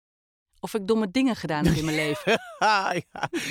Of 0.60 0.74
ik 0.74 0.86
domme 0.86 1.10
dingen 1.10 1.36
gedaan 1.36 1.66
heb 1.66 1.76
in 1.76 1.84
mijn 1.84 1.96
leven. 1.96 2.32
ja. 2.58 2.94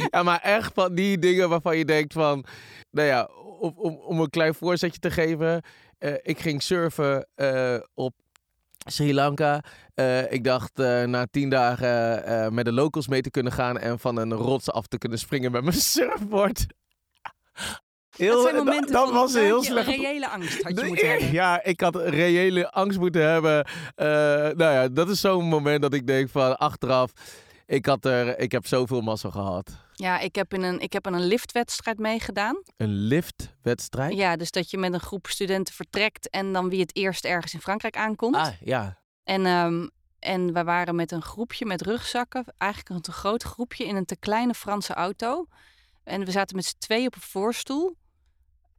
ja, 0.10 0.24
maar 0.24 0.42
echt 0.42 0.74
van 0.74 0.96
die 0.96 1.20
dingen 1.20 1.50
waarvan 1.50 1.78
je 1.78 1.86
denkt 1.86 2.14
van, 2.14 2.46
nou 2.92 3.08
ja, 3.08 3.30
om, 3.60 3.74
om, 3.76 3.96
om 3.96 4.20
een 4.20 4.30
klein 4.30 4.54
voorzetje 4.54 5.00
te 5.00 5.12
geven. 5.12 5.62
eh, 5.98 6.14
ik 6.22 6.40
ging 6.40 6.64
surfen 6.64 7.28
eh, 7.36 7.78
op 7.94 8.14
Sri 8.88 9.14
Lanka. 9.14 9.64
Eh, 9.94 10.32
ik 10.32 10.44
dacht 10.44 10.80
eh, 10.80 11.04
na 11.04 11.28
tien 11.32 11.50
dagen 11.50 12.26
eh, 12.26 12.50
met 12.50 12.66
de 12.66 12.72
locals 12.72 13.08
mee 13.08 13.22
te 13.22 13.30
kunnen 13.32 13.52
gaan 13.52 13.78
en 13.78 14.00
van 14.00 14.18
een 14.18 14.34
rots 14.34 14.72
af 14.72 14.88
te 14.88 14.98
kunnen 14.98 15.20
springen 15.20 15.52
met 15.52 15.64
mijn 15.64 15.76
surfboard. 15.94 16.66
dat 18.18 18.54
momenten 18.54 18.92
dat 18.92 19.06
van 19.06 19.14
was 19.14 19.34
een 19.34 19.44
heel 19.44 19.56
dat 19.56 19.66
slecht. 19.66 19.88
reële 19.88 20.30
angst 20.30 20.64
had 20.64 20.80
je 20.80 20.86
moeten 20.86 21.10
hebben. 21.12 21.32
Ja, 21.32 21.64
ik 21.64 21.82
had 21.82 21.96
reële 21.96 22.72
angst 22.72 23.00
moeten 23.00 23.30
hebben. 23.30 23.68
Nou 24.58 24.74
ja, 24.74 24.88
dat 24.88 25.10
is 25.10 25.20
zo'n 25.22 25.46
moment 25.46 25.82
dat 25.82 25.94
ik 25.94 26.08
denk 26.08 26.30
van 26.30 26.58
achteraf, 26.58 27.12
ik, 27.70 27.86
had 27.86 28.06
er, 28.06 28.40
ik 28.40 28.52
heb 28.52 28.68
zoveel 28.68 29.02
massa 29.02 29.30
gehad. 29.30 29.72
Ja, 29.94 30.20
ik 30.20 30.36
heb 30.36 30.54
in 30.54 30.64
een, 30.64 30.80
ik 30.80 30.94
heb 30.94 31.08
aan 31.08 31.14
een 31.14 31.26
liftwedstrijd 31.26 32.00
meegedaan. 32.00 32.64
Een 32.78 32.94
liftwedstrijd? 32.94 34.14
Ja, 34.14 34.36
dus 34.36 34.52
dat 34.52 34.70
je 34.72 34.78
met 34.78 34.94
een 34.94 35.00
groep 35.00 35.28
studenten 35.28 35.74
vertrekt 35.74 36.30
en 36.30 36.54
dan 36.54 36.70
wie 36.70 36.80
het 36.80 36.96
eerst 36.96 37.26
ergens 37.26 37.54
in 37.54 37.62
Frankrijk 37.62 37.98
aankomt. 37.98 38.36
Ah, 38.36 38.48
ja. 38.60 39.02
En, 39.24 39.46
ehm, 39.46 39.88
en 40.20 40.54
we 40.54 40.64
waren 40.64 40.96
met 40.96 41.12
een 41.12 41.22
groepje 41.22 41.66
met 41.66 41.82
rugzakken, 41.82 42.44
eigenlijk 42.58 42.96
een 42.96 43.02
te 43.02 43.12
groot 43.12 43.44
groepje, 43.44 43.86
in 43.86 43.96
een 43.96 44.06
te 44.06 44.18
kleine 44.18 44.54
Franse 44.54 44.94
auto. 44.94 45.46
En 46.04 46.26
we 46.26 46.32
zaten 46.32 46.56
met 46.56 46.66
z'n 46.66 46.78
twee 46.78 47.06
op 47.06 47.16
een 47.16 47.22
voorstoel. 47.22 47.96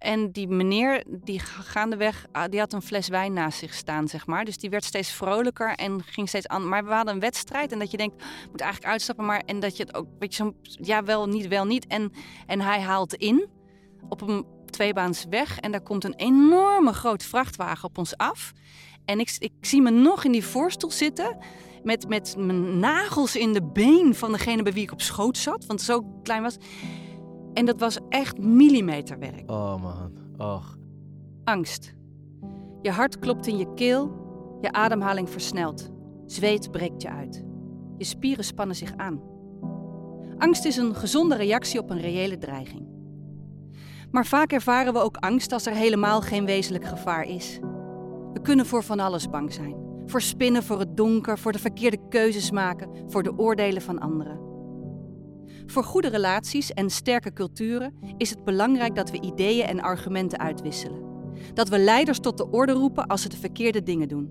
En 0.01 0.31
die 0.33 0.49
meneer, 0.49 1.05
die 1.09 1.39
ga- 1.39 1.63
gaandeweg, 1.63 2.27
ah, 2.33 2.51
die 2.51 2.61
had 2.61 2.73
een 2.73 2.83
fles 2.83 3.09
wijn 3.09 3.33
naast 3.33 3.59
zich 3.59 3.75
staan, 3.75 4.09
zeg 4.09 4.27
maar. 4.27 4.45
Dus 4.45 4.57
die 4.57 4.71
werd 4.71 4.85
steeds 4.85 5.13
vrolijker 5.13 5.75
en 5.75 6.03
ging 6.05 6.29
steeds 6.29 6.47
aan. 6.47 6.69
Maar 6.69 6.85
we 6.85 6.93
hadden 6.93 7.15
een 7.15 7.21
wedstrijd 7.21 7.73
en 7.73 7.79
dat 7.79 7.91
je 7.91 7.97
denkt, 7.97 8.25
moet 8.51 8.61
eigenlijk 8.61 8.93
uitstappen. 8.93 9.25
Maar 9.25 9.43
en 9.47 9.61
dat 9.61 9.77
je 9.77 9.83
het 9.83 9.95
ook, 9.95 10.07
weet 10.19 10.35
je, 10.35 10.43
zo'n, 10.43 10.57
ja, 10.63 11.05
wel, 11.05 11.27
niet, 11.29 11.49
wel, 11.49 11.65
niet. 11.65 11.87
En, 11.87 12.13
en 12.47 12.61
hij 12.61 12.81
haalt 12.81 13.15
in 13.15 13.49
op 14.09 14.21
een 14.21 14.47
tweebaans 14.67 15.27
weg. 15.31 15.59
En 15.59 15.71
daar 15.71 15.83
komt 15.83 16.05
een 16.05 16.15
enorme 16.15 16.93
grote 16.93 17.25
vrachtwagen 17.25 17.89
op 17.89 17.99
ons 17.99 18.17
af. 18.17 18.53
En 19.05 19.21
ik, 19.21 19.37
ik 19.39 19.53
zie 19.61 19.83
me 19.83 19.91
nog 19.91 20.25
in 20.25 20.33
die 20.33 20.45
voorstoel 20.45 20.91
zitten. 20.91 21.37
Met, 21.83 22.09
met 22.09 22.35
mijn 22.39 22.79
nagels 22.79 23.37
in 23.37 23.53
de 23.53 23.63
been 23.63 24.15
van 24.15 24.33
degene 24.33 24.63
bij 24.63 24.73
wie 24.73 24.83
ik 24.83 24.93
op 24.93 25.01
schoot 25.01 25.37
zat. 25.39 25.67
Want 25.67 25.83
zo 25.83 26.03
klein 26.23 26.43
was. 26.43 26.57
En 27.53 27.65
dat 27.65 27.81
was 27.81 27.99
echt 28.09 28.39
millimeterwerk. 28.39 29.51
Oh 29.51 29.83
man, 29.83 30.13
och. 30.37 30.79
Angst. 31.45 31.95
Je 32.83 32.91
hart 32.91 33.19
klopt 33.19 33.47
in 33.47 33.57
je 33.57 33.75
keel. 33.75 34.19
Je 34.61 34.73
ademhaling 34.73 35.31
versnelt. 35.31 35.91
Zweet 36.27 36.71
breekt 36.71 37.03
je 37.03 37.11
uit. 37.11 37.45
Je 37.97 38.05
spieren 38.05 38.45
spannen 38.45 38.77
zich 38.77 38.97
aan. 38.97 39.21
Angst 40.39 40.65
is 40.65 40.77
een 40.77 40.95
gezonde 40.95 41.37
reactie 41.37 41.81
op 41.81 41.91
een 41.91 42.01
reële 42.01 42.39
dreiging. 42.39 42.89
Maar 44.11 44.27
vaak 44.27 44.53
ervaren 44.53 44.93
we 44.93 44.99
ook 44.99 45.17
angst 45.17 45.53
als 45.53 45.67
er 45.67 45.73
helemaal 45.73 46.21
geen 46.21 46.45
wezenlijk 46.45 46.85
gevaar 46.85 47.25
is. 47.25 47.59
We 48.33 48.41
kunnen 48.43 48.67
voor 48.67 48.83
van 48.83 49.01
alles 49.01 49.31
bang 49.31 49.53
zijn. 49.53 49.75
Voor 50.07 50.21
spinnen, 50.21 50.63
voor 50.63 50.79
het 50.79 50.97
donker, 50.97 51.39
voor 51.39 51.53
de 51.53 51.59
verkeerde 51.59 51.99
keuzes 52.09 52.51
maken, 52.51 52.91
voor 53.07 53.23
de 53.23 53.39
oordelen 53.39 53.83
van 53.83 53.99
anderen. 53.99 54.50
Voor 55.67 55.85
goede 55.85 56.09
relaties 56.09 56.73
en 56.73 56.91
sterke 56.91 57.33
culturen 57.33 57.95
is 58.17 58.31
het 58.31 58.45
belangrijk 58.45 58.95
dat 58.95 59.11
we 59.11 59.21
ideeën 59.21 59.67
en 59.67 59.81
argumenten 59.81 60.39
uitwisselen. 60.39 61.03
Dat 61.55 61.69
we 61.69 61.79
leiders 61.79 62.19
tot 62.19 62.37
de 62.37 62.51
orde 62.51 62.73
roepen 62.73 63.07
als 63.07 63.23
ze 63.23 63.29
de 63.29 63.37
verkeerde 63.37 63.83
dingen 63.83 64.09
doen. 64.09 64.31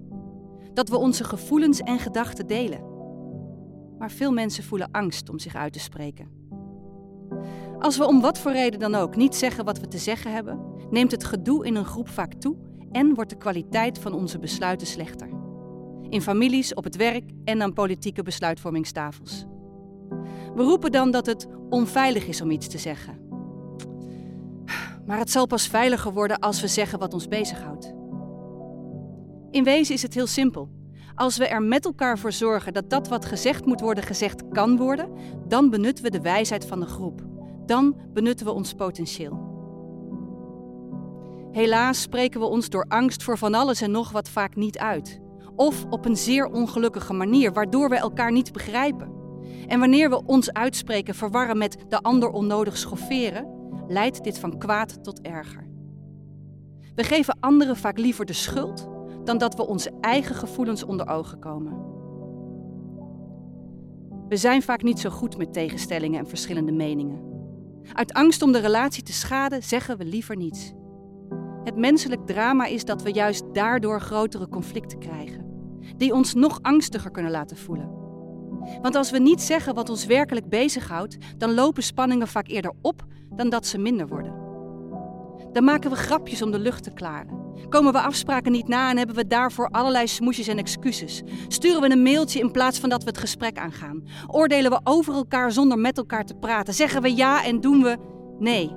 Dat 0.74 0.90
we 0.90 0.98
onze 0.98 1.24
gevoelens 1.24 1.80
en 1.80 2.00
gedachten 2.00 2.48
delen. 2.48 2.84
Maar 3.98 4.12
veel 4.12 4.32
mensen 4.32 4.64
voelen 4.64 4.92
angst 4.92 5.30
om 5.30 5.40
zich 5.40 5.56
uit 5.56 5.74
te 5.74 5.80
spreken. 5.80 6.28
Als 7.80 7.98
we 7.98 8.08
om 8.08 8.22
wat 8.22 8.40
voor 8.40 8.52
reden 8.52 8.80
dan 8.80 8.96
ook 8.96 9.16
niet 9.16 9.36
zeggen 9.36 9.66
wat 9.66 9.80
we 9.80 9.88
te 9.88 9.98
zeggen 9.98 10.34
hebben, 10.34 10.60
neemt 10.90 11.12
het 11.12 11.24
gedoe 11.24 11.66
in 11.66 11.76
een 11.76 11.86
groep 11.86 12.10
vaak 12.10 12.34
toe 12.34 12.58
en 12.92 13.14
wordt 13.14 13.30
de 13.30 13.38
kwaliteit 13.38 14.00
van 14.00 14.14
onze 14.14 14.40
besluiten 14.40 14.88
slechter. 14.88 15.30
In 16.10 16.22
families, 16.22 16.74
op 16.74 16.84
het 16.84 16.96
werk 16.96 17.32
en 17.44 17.62
aan 17.62 17.74
politieke 17.74 18.24
besluitvormingstafels. 18.24 19.46
We 20.56 20.64
roepen 20.64 20.92
dan 20.92 21.12
dat 21.12 21.26
het 21.26 21.48
onveilig 21.70 22.28
is 22.28 22.42
om 22.42 22.52
iets 22.52 22.68
te 22.68 22.78
zeggen. 22.78 23.28
Maar 25.06 25.18
het 25.18 25.32
zal 25.32 25.46
pas 25.46 25.68
veiliger 25.68 26.14
worden 26.14 26.40
als 26.40 26.62
we 26.62 26.68
zeggen 26.68 27.00
wat 27.00 27.14
ons 27.14 27.28
bezighoudt. 27.28 27.94
In 29.52 29.64
wezen 29.64 29.96
is 29.96 30.02
het 30.02 30.14
heel 30.14 30.28
simpel. 30.28 30.70
Als 31.16 31.38
we 31.38 31.48
er 31.48 31.62
met 31.62 31.86
elkaar 31.86 32.18
voor 32.20 32.32
zorgen 32.32 32.74
dat 32.74 32.90
dat 32.90 33.08
wat 33.08 33.26
gezegd 33.26 33.66
moet 33.66 33.82
worden 33.82 34.04
gezegd 34.04 34.44
kan 34.52 34.78
worden, 34.78 35.10
dan 35.48 35.70
benutten 35.70 36.04
we 36.04 36.10
de 36.10 36.22
wijsheid 36.22 36.66
van 36.66 36.80
de 36.80 36.86
groep. 36.86 37.22
Dan 37.66 37.96
benutten 38.14 38.46
we 38.46 38.52
ons 38.52 38.74
potentieel. 38.74 39.48
Helaas 41.52 42.02
spreken 42.02 42.40
we 42.40 42.46
ons 42.46 42.70
door 42.70 42.86
angst 42.88 43.24
voor 43.24 43.38
van 43.38 43.54
alles 43.54 43.82
en 43.82 43.92
nog 43.92 44.12
wat 44.12 44.30
vaak 44.30 44.56
niet 44.56 44.78
uit. 44.78 45.20
Of 45.56 45.86
op 45.90 46.06
een 46.06 46.18
zeer 46.18 46.46
ongelukkige 46.46 47.14
manier, 47.14 47.54
waardoor 47.54 47.90
we 47.90 47.96
elkaar 47.96 48.32
niet 48.32 48.52
begrijpen. 48.52 49.19
En 49.68 49.80
wanneer 49.80 50.10
we 50.10 50.26
ons 50.26 50.54
uitspreken 50.54 51.16
verwarren 51.16 51.58
met 51.58 51.78
de 51.88 52.02
ander 52.02 52.30
onnodig 52.30 52.78
schofferen, 52.78 53.48
leidt 53.88 54.24
dit 54.24 54.40
van 54.40 54.58
kwaad 54.58 55.04
tot 55.04 55.22
erger. 55.22 55.68
We 56.96 57.04
geven 57.04 57.38
anderen 57.40 57.78
vaak 57.78 57.98
liever 57.98 58.26
de 58.26 58.34
schuld 58.34 58.90
dan 59.24 59.38
dat 59.38 59.56
we 59.56 59.68
onze 59.68 59.92
eigen 60.02 60.36
gevoelens 60.36 60.84
onder 60.84 61.08
ogen 61.08 61.40
komen. 61.40 61.88
We 64.28 64.38
zijn 64.38 64.62
vaak 64.62 64.84
niet 64.84 65.00
zo 65.00 65.10
goed 65.10 65.38
met 65.38 65.54
tegenstellingen 65.54 66.20
en 66.20 66.28
verschillende 66.28 66.72
meningen. 66.72 67.28
Uit 67.94 68.14
angst 68.14 68.42
om 68.42 68.52
de 68.52 68.60
relatie 68.60 69.04
te 69.04 69.14
schaden 69.14 69.64
zeggen 69.64 69.98
we 69.98 70.06
liever 70.06 70.36
niets. 70.36 70.74
Het 71.64 71.76
menselijk 71.78 72.26
drama 72.26 72.66
is 72.66 72.86
dat 72.86 73.02
we 73.02 73.12
juist 73.12 73.44
daardoor 73.54 74.02
grotere 74.02 74.48
conflicten 74.48 75.00
krijgen, 75.00 75.46
die 75.98 76.14
ons 76.14 76.34
nog 76.34 76.60
angstiger 76.62 77.12
kunnen 77.12 77.32
laten 77.32 77.58
voelen. 77.58 77.99
Want 78.82 78.96
als 78.96 79.12
we 79.12 79.20
niet 79.20 79.42
zeggen 79.42 79.76
wat 79.76 79.90
ons 79.90 80.06
werkelijk 80.06 80.50
bezighoudt, 80.50 81.18
dan 81.38 81.54
lopen 81.54 81.84
spanningen 81.84 82.28
vaak 82.28 82.48
eerder 82.48 82.74
op 82.82 83.06
dan 83.30 83.50
dat 83.50 83.68
ze 83.68 83.78
minder 83.78 84.08
worden. 84.08 84.34
Dan 85.52 85.64
maken 85.64 85.90
we 85.90 85.96
grapjes 85.96 86.42
om 86.42 86.52
de 86.52 86.60
lucht 86.60 86.84
te 86.84 86.94
klaren. 86.94 87.48
Komen 87.70 87.94
we 87.94 88.02
afspraken 88.02 88.52
niet 88.52 88.68
na 88.68 88.90
en 88.90 88.98
hebben 88.98 89.16
we 89.16 89.28
daarvoor 89.28 89.70
allerlei 89.70 90.08
smoesjes 90.08 90.48
en 90.48 90.58
excuses. 90.58 91.24
Sturen 91.48 91.82
we 91.82 91.92
een 91.92 92.04
mailtje 92.04 92.40
in 92.40 92.52
plaats 92.52 92.80
van 92.80 92.90
dat 92.90 93.04
we 93.04 93.10
het 93.10 93.18
gesprek 93.18 93.58
aangaan. 93.58 94.04
Oordelen 94.28 94.72
we 94.72 94.80
over 94.84 95.14
elkaar 95.14 95.52
zonder 95.52 95.80
met 95.80 95.98
elkaar 95.98 96.26
te 96.26 96.36
praten. 96.36 96.74
Zeggen 96.74 97.02
we 97.02 97.16
ja 97.16 97.46
en 97.46 97.62
doen 97.62 97.82
we 97.82 97.98
nee. 98.40 98.72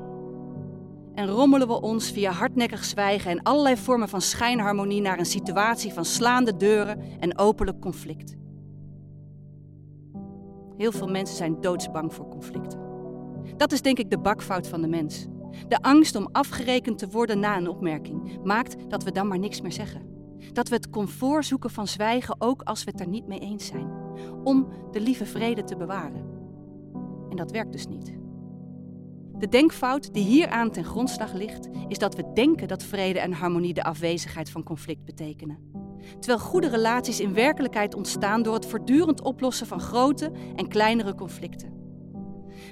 En 1.15 1.27
rommelen 1.27 1.69
we 1.69 1.81
ons 1.81 2.11
via 2.11 2.31
hardnekkig 2.31 2.85
zwijgen 2.85 3.31
en 3.31 3.43
allerlei 3.43 3.77
vormen 3.77 4.09
van 4.09 4.21
schijnharmonie 4.21 5.01
naar 5.01 5.19
een 5.19 5.27
situatie 5.27 5.93
van 5.93 6.05
slaande 6.05 6.57
deuren 6.57 7.03
en 7.21 7.39
openlijk 7.39 7.81
conflict. 7.81 8.35
Heel 10.83 10.93
veel 10.93 11.09
mensen 11.09 11.37
zijn 11.37 11.61
doodsbang 11.61 12.15
voor 12.15 12.29
conflicten. 12.29 12.81
Dat 13.57 13.73
is 13.73 13.83
denk 13.83 13.99
ik 13.99 14.11
de 14.11 14.19
bakfout 14.19 14.69
van 14.69 14.81
de 14.81 14.89
mens. 14.89 15.27
De 15.69 15.83
angst 15.83 16.17
om 16.17 16.29
afgerekend 16.33 16.99
te 16.99 17.09
worden 17.09 17.39
na 17.39 17.57
een 17.57 17.69
opmerking 17.69 18.45
maakt 18.45 18.91
dat 18.91 19.03
we 19.03 19.13
dan 19.13 19.29
maar 19.29 19.39
niks 19.39 19.61
meer 19.61 19.73
zeggen. 19.73 20.03
Dat 20.53 20.69
we 20.69 20.75
het 20.75 20.91
comfort 20.91 21.45
zoeken 21.45 21.71
van 21.71 21.89
zwijgen 21.89 22.35
ook 22.39 22.63
als 22.63 22.85
we 22.85 22.91
het 22.91 23.01
er 23.01 23.09
niet 23.09 23.27
mee 23.27 23.39
eens 23.39 23.67
zijn. 23.67 23.91
Om 24.45 24.69
de 24.91 25.01
lieve 25.01 25.27
vrede 25.27 25.65
te 25.65 25.77
bewaren. 25.77 26.25
En 27.31 27.37
dat 27.37 27.51
werkt 27.51 27.73
dus 27.73 27.87
niet. 27.87 28.15
De 29.39 29.49
denkfout 29.49 30.15
die 30.15 30.25
hieraan 30.25 30.71
ten 30.71 30.85
grondslag 30.85 31.33
ligt, 31.33 31.69
is 31.89 31.99
dat 31.99 32.15
we 32.15 32.33
denken 32.35 32.69
dat 32.69 32.83
vrede 32.83 33.19
en 33.19 33.33
harmonie 33.33 33.75
de 33.75 33.85
afwezigheid 33.85 34.51
van 34.51 34.63
conflict 34.63 35.05
betekenen. 35.05 35.59
Terwijl 36.19 36.39
goede 36.39 36.69
relaties 36.69 37.21
in 37.21 37.35
werkelijkheid 37.35 37.95
ontstaan 37.95 38.43
door 38.43 38.55
het 38.55 38.67
voortdurend 38.67 39.23
oplossen 39.23 39.67
van 39.67 39.81
grote 39.81 40.33
en 40.57 40.69
kleinere 40.69 41.15
conflicten. 41.15 41.73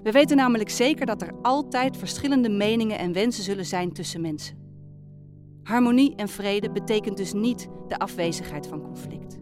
We 0.03 0.11
weten 0.11 0.37
namelijk 0.37 0.71
zeker 0.71 1.07
dat 1.07 1.23
er 1.23 1.35
altijd 1.43 1.97
verschillende 1.97 2.49
meningen 2.49 2.99
en 2.99 3.13
wensen 3.13 3.45
zullen 3.45 3.67
zijn 3.67 3.93
tussen 3.93 4.21
mensen. 4.21 4.59
Harmonie 5.63 6.15
en 6.15 6.29
vrede 6.29 6.71
betekent 6.71 7.17
dus 7.17 7.33
niet 7.33 7.69
de 7.89 7.99
afwezigheid 7.99 8.67
van 8.67 8.83
conflict, 8.83 9.39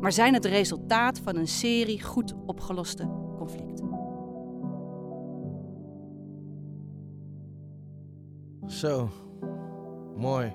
maar 0.00 0.12
zijn 0.12 0.34
het 0.34 0.44
resultaat 0.44 1.18
van 1.18 1.36
een 1.36 1.48
serie 1.48 2.02
goed 2.02 2.34
opgeloste 2.46 3.08
conflicten. 3.36 3.88
Zo, 8.66 9.08
mooi. 10.16 10.52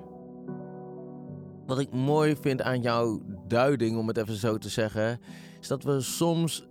Wat 1.65 1.79
ik 1.79 1.91
mooi 1.91 2.35
vind 2.35 2.61
aan 2.61 2.81
jouw 2.81 3.21
duiding, 3.47 3.97
om 3.97 4.07
het 4.07 4.17
even 4.17 4.35
zo 4.35 4.57
te 4.57 4.69
zeggen, 4.69 5.19
is 5.61 5.67
dat 5.67 5.83
we 5.83 6.01
soms 6.01 6.67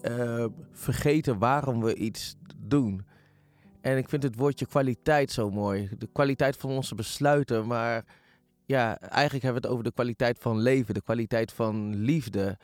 eh, 0.00 0.46
vergeten 0.72 1.38
waarom 1.38 1.80
we 1.80 1.94
iets 1.94 2.36
doen. 2.56 3.06
En 3.80 3.96
ik 3.96 4.08
vind 4.08 4.22
het 4.22 4.36
woordje 4.36 4.66
kwaliteit 4.66 5.30
zo 5.30 5.50
mooi. 5.50 5.88
De 5.98 6.08
kwaliteit 6.12 6.56
van 6.56 6.70
onze 6.70 6.94
besluiten, 6.94 7.66
maar 7.66 8.04
ja, 8.66 8.98
eigenlijk 8.98 9.44
hebben 9.44 9.62
we 9.62 9.68
het 9.68 9.76
over 9.76 9.84
de 9.84 9.94
kwaliteit 9.94 10.38
van 10.38 10.58
leven, 10.58 10.94
de 10.94 11.02
kwaliteit 11.02 11.52
van 11.52 11.96
liefde. 11.96 12.58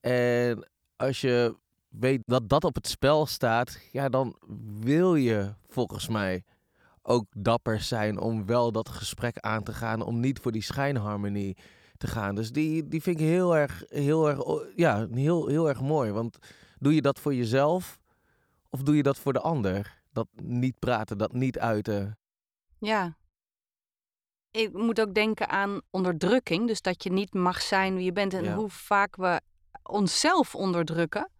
En 0.00 0.68
als 0.96 1.20
je 1.20 1.56
weet 1.88 2.22
dat 2.26 2.48
dat 2.48 2.64
op 2.64 2.74
het 2.74 2.88
spel 2.88 3.26
staat, 3.26 3.78
ja, 3.92 4.08
dan 4.08 4.36
wil 4.80 5.14
je 5.14 5.54
volgens 5.68 6.08
mij 6.08 6.44
ook 7.06 7.26
dapper 7.36 7.80
zijn 7.80 8.18
om 8.18 8.46
wel 8.46 8.72
dat 8.72 8.88
gesprek 8.88 9.38
aan 9.38 9.62
te 9.62 9.72
gaan, 9.72 10.02
om 10.02 10.20
niet 10.20 10.38
voor 10.38 10.52
die 10.52 10.62
schijnharmonie 10.62 11.56
te 11.96 12.06
gaan. 12.06 12.34
Dus 12.34 12.52
die, 12.52 12.88
die 12.88 13.02
vind 13.02 13.20
ik 13.20 13.26
heel 13.26 13.56
erg, 13.56 13.84
heel 13.88 14.28
erg, 14.28 14.42
ja, 14.76 15.06
heel, 15.10 15.46
heel 15.46 15.68
erg 15.68 15.80
mooi. 15.80 16.10
Want 16.12 16.38
doe 16.78 16.94
je 16.94 17.02
dat 17.02 17.20
voor 17.20 17.34
jezelf 17.34 17.98
of 18.70 18.82
doe 18.82 18.96
je 18.96 19.02
dat 19.02 19.18
voor 19.18 19.32
de 19.32 19.40
ander? 19.40 20.02
Dat 20.12 20.28
niet 20.42 20.78
praten, 20.78 21.18
dat 21.18 21.32
niet 21.32 21.58
uiten. 21.58 22.18
Ja. 22.78 23.16
Ik 24.50 24.72
moet 24.72 25.00
ook 25.00 25.14
denken 25.14 25.48
aan 25.48 25.80
onderdrukking. 25.90 26.66
Dus 26.66 26.80
dat 26.82 27.02
je 27.02 27.12
niet 27.12 27.34
mag 27.34 27.62
zijn 27.62 27.94
wie 27.94 28.04
je 28.04 28.12
bent. 28.12 28.34
En 28.34 28.44
Ja. 28.44 28.54
hoe 28.54 28.68
vaak 28.70 29.16
we 29.16 29.40
onszelf 29.82 30.54
onderdrukken. 30.54 31.30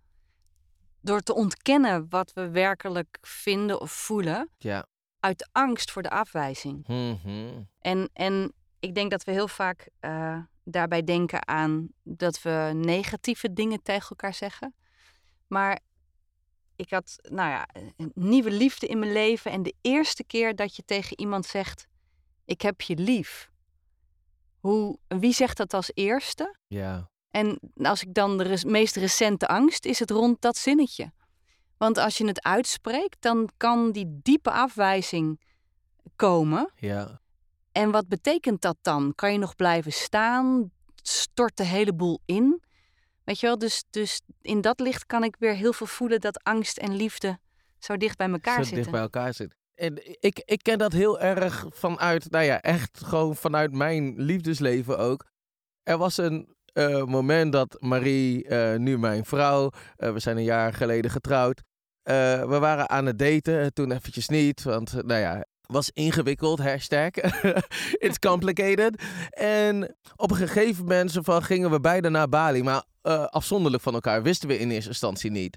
Door 1.01 1.21
te 1.21 1.35
ontkennen 1.35 2.07
wat 2.09 2.33
we 2.33 2.51
werkelijk 2.51 3.19
vinden 3.21 3.81
of 3.81 3.91
voelen. 3.93 4.51
Ja. 4.59 4.87
Uit 5.25 5.49
angst 5.53 5.91
voor 5.91 6.03
de 6.03 6.11
afwijzing. 6.11 6.87
Mhm. 6.87 7.63
En, 7.79 8.11
en 8.13 8.53
ik 8.81 8.95
denk 8.95 9.11
dat 9.11 9.25
we 9.25 9.33
heel 9.33 9.49
vaak 9.49 9.89
eh, 10.01 10.39
daarbij 10.65 11.05
denken 11.05 11.49
aan 11.49 11.89
dat 12.03 12.43
we 12.43 12.71
negatieve 12.75 13.53
dingen 13.53 13.83
tegen 13.83 14.09
elkaar 14.09 14.35
zeggen. 14.35 14.75
Maar 15.47 15.81
ik 16.77 16.91
had, 16.91 17.17
nou 17.23 17.51
ja, 17.51 17.69
een 17.97 18.13
nieuwe 18.15 18.51
liefde 18.51 18.87
in 18.87 18.99
mijn 18.99 19.13
leven. 19.13 19.51
En 19.51 19.63
de 19.63 19.75
eerste 19.81 20.25
keer 20.25 20.57
dat 20.57 20.77
je 20.77 20.85
tegen 20.85 21.19
iemand 21.21 21.47
zegt: 21.47 21.87
Ik 22.45 22.61
heb 22.61 22.81
je 22.81 22.97
lief. 22.97 23.51
Hoe, 24.61 24.99
wie 25.09 25.33
zegt 25.33 25.57
dat 25.57 25.75
als 25.75 25.91
eerste? 25.95 26.57
Ja. 26.67 27.11
En 27.31 27.59
als 27.77 28.03
ik 28.03 28.15
dan 28.15 28.39
de 28.39 28.63
meest 28.67 28.97
recente 28.97 29.47
angst, 29.49 29.85
is 29.85 29.99
het 29.99 30.11
rond 30.11 30.41
dat 30.41 30.57
zinnetje. 30.57 31.13
Want 31.85 31.99
als 31.99 32.19
je 32.19 32.27
het 32.27 32.43
uitspreekt, 32.43 33.17
dan 33.21 33.49
kan 33.57 33.93
die 33.93 34.21
diepe 34.23 34.51
afwijzing 34.51 35.41
komen. 36.17 36.71
Ja. 36.75 37.21
En 37.73 37.91
wat 37.91 38.09
betekent 38.09 38.63
dat 38.63 38.77
dan? 38.83 39.13
Kan 39.15 39.33
je 39.33 39.39
nog 39.39 39.57
blijven 39.57 39.93
staan? 39.93 40.71
Stort 41.03 41.57
de 41.57 41.65
hele 41.65 41.95
boel 41.95 42.21
in? 42.25 42.63
Weet 43.25 43.41
je 43.41 43.47
wel, 43.47 43.59
dus, 43.59 43.85
dus 43.91 44.21
in 44.43 44.61
dat 44.61 44.81
licht 44.81 45.07
kan 45.07 45.25
ik 45.25 45.37
weer 45.39 45.55
heel 45.55 45.73
veel 45.73 45.87
voelen 45.87 46.21
dat 46.21 46.43
angst 46.43 46.79
en 46.79 46.97
liefde 46.97 47.39
zo 47.79 47.97
dicht 47.97 48.17
bij 48.17 48.31
elkaar 48.31 48.57
zo 48.57 48.63
zitten. 48.63 48.77
dicht 48.77 48.91
bij 48.91 49.01
elkaar 49.01 49.35
zit. 49.35 49.55
En 49.75 50.21
ik, 50.21 50.43
ik 50.45 50.63
ken 50.63 50.79
dat 50.79 50.93
heel 50.93 51.21
erg 51.21 51.67
vanuit, 51.69 52.31
nou 52.31 52.45
ja, 52.45 52.61
echt 52.61 53.01
gewoon 53.05 53.37
vanuit 53.37 53.73
mijn 53.73 54.15
liefdesleven 54.17 54.99
ook. 54.99 55.27
Er 55.83 55.99
was 55.99 56.17
een 56.17 56.55
eh, 56.73 57.05
moment 57.05 57.53
dat 57.53 57.77
Marie, 57.81 58.49
eh, 58.49 58.79
nu 58.79 58.99
mijn 58.99 59.25
vrouw, 59.25 59.71
eh, 59.97 60.13
we 60.13 60.19
zijn 60.19 60.37
een 60.37 60.45
jaar 60.45 60.73
geleden 60.73 61.11
getrouwd. 61.11 61.63
Eh, 62.05 62.45
we 62.49 62.59
waren 62.59 62.91
aan 62.91 63.07
het 63.07 63.19
daten, 63.19 63.73
toen 63.73 63.93
eventjes 63.93 64.29
niet, 64.29 64.63
want 64.63 64.95
eh, 64.95 65.03
nou 65.03 65.21
ja, 65.21 65.45
was 65.67 65.91
ingewikkeld, 65.95 66.59
hashtag. 66.59 67.11
It's 68.07 68.19
complicated. 68.19 69.03
En 69.31 69.97
op 70.17 70.31
een 70.31 70.37
gegeven 70.37 70.85
moment 70.85 71.19
van, 71.21 71.43
gingen 71.43 71.71
we 71.71 71.81
beide 71.81 72.09
naar 72.09 72.29
Bali, 72.29 72.63
maar 72.63 72.83
eh, 73.03 73.25
afzonderlijk 73.25 73.83
van 73.83 73.95
elkaar, 73.95 74.23
wisten 74.23 74.49
we 74.49 74.59
in 74.59 74.71
eerste 74.71 74.89
instantie 74.89 75.31
niet. 75.31 75.57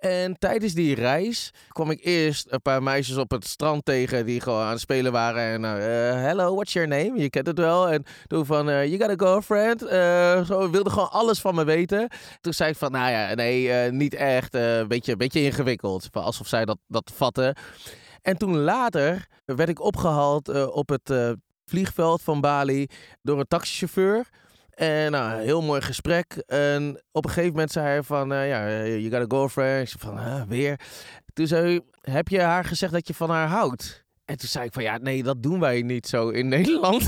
En 0.00 0.38
tijdens 0.38 0.74
die 0.74 0.94
reis 0.94 1.50
kwam 1.68 1.90
ik 1.90 2.04
eerst 2.04 2.46
een 2.50 2.62
paar 2.62 2.82
meisjes 2.82 3.16
op 3.16 3.30
het 3.30 3.46
strand 3.46 3.84
tegen 3.84 4.26
die 4.26 4.40
gewoon 4.40 4.62
aan 4.62 4.70
het 4.70 4.80
spelen 4.80 5.12
waren. 5.12 5.42
En 5.42 5.64
eh, 5.64 6.22
hello, 6.22 6.54
what's 6.54 6.72
your 6.72 6.88
name? 6.88 7.20
Je 7.20 7.30
kent 7.30 7.46
het 7.46 7.58
wel. 7.58 7.88
En 7.88 8.04
toen 8.26 8.46
van, 8.46 8.70
eh, 8.70 8.86
you 8.86 8.98
got 8.98 9.22
a 9.22 9.26
girlfriend? 9.26 9.82
Eh, 9.82 10.44
zo 10.44 10.70
wilde 10.70 10.90
gewoon 10.90 11.10
alles 11.10 11.40
van 11.40 11.54
me 11.54 11.64
weten. 11.64 12.08
Toen 12.40 12.52
zei 12.52 12.70
ik 12.70 12.76
van, 12.76 12.90
nou 12.90 13.10
ja, 13.10 13.34
nee, 13.34 13.90
niet 13.90 14.14
echt. 14.14 14.54
Een 14.54 14.88
beetje, 14.88 15.16
beetje 15.16 15.42
ingewikkeld. 15.42 16.08
Alsof 16.12 16.46
zij 16.46 16.64
dat, 16.64 16.78
dat 16.86 17.10
vatten. 17.14 17.56
En 18.22 18.36
toen 18.36 18.56
later 18.56 19.26
werd 19.44 19.68
ik 19.68 19.80
opgehaald 19.80 20.48
eh, 20.48 20.66
op 20.76 20.88
het 20.88 21.36
vliegveld 21.64 22.22
van 22.22 22.40
Bali 22.40 22.86
door 23.22 23.38
een 23.38 23.48
taxichauffeur. 23.48 24.28
En 24.80 25.10
nou, 25.10 25.32
een 25.32 25.44
heel 25.44 25.62
mooi 25.62 25.80
gesprek. 25.80 26.42
En 26.46 27.02
op 27.12 27.24
een 27.24 27.30
gegeven 27.30 27.52
moment 27.52 27.72
zei 27.72 27.86
hij 27.86 28.02
van, 28.02 28.32
eh, 28.32 28.48
ja, 28.48 28.84
you 28.84 29.10
got 29.10 29.32
a 29.32 29.36
girlfriend. 29.36 29.82
Ik 29.82 29.88
zei 29.88 30.14
van, 30.14 30.24
"Huh, 30.24 30.42
weer. 30.48 30.80
Toen 31.32 31.46
zei 31.46 31.62
hij, 31.64 32.12
heb 32.12 32.28
je 32.28 32.40
haar 32.40 32.64
gezegd 32.64 32.92
dat 32.92 33.06
je 33.06 33.14
van 33.14 33.30
haar 33.30 33.48
houdt? 33.48 34.04
En 34.24 34.36
toen 34.36 34.48
zei 34.48 34.64
ik 34.64 34.72
van, 34.72 34.82
ja, 34.82 34.98
nee, 34.98 35.22
dat 35.22 35.42
doen 35.42 35.60
wij 35.60 35.82
niet 35.82 36.06
zo 36.06 36.28
in 36.28 36.48
Nederland. 36.58 37.02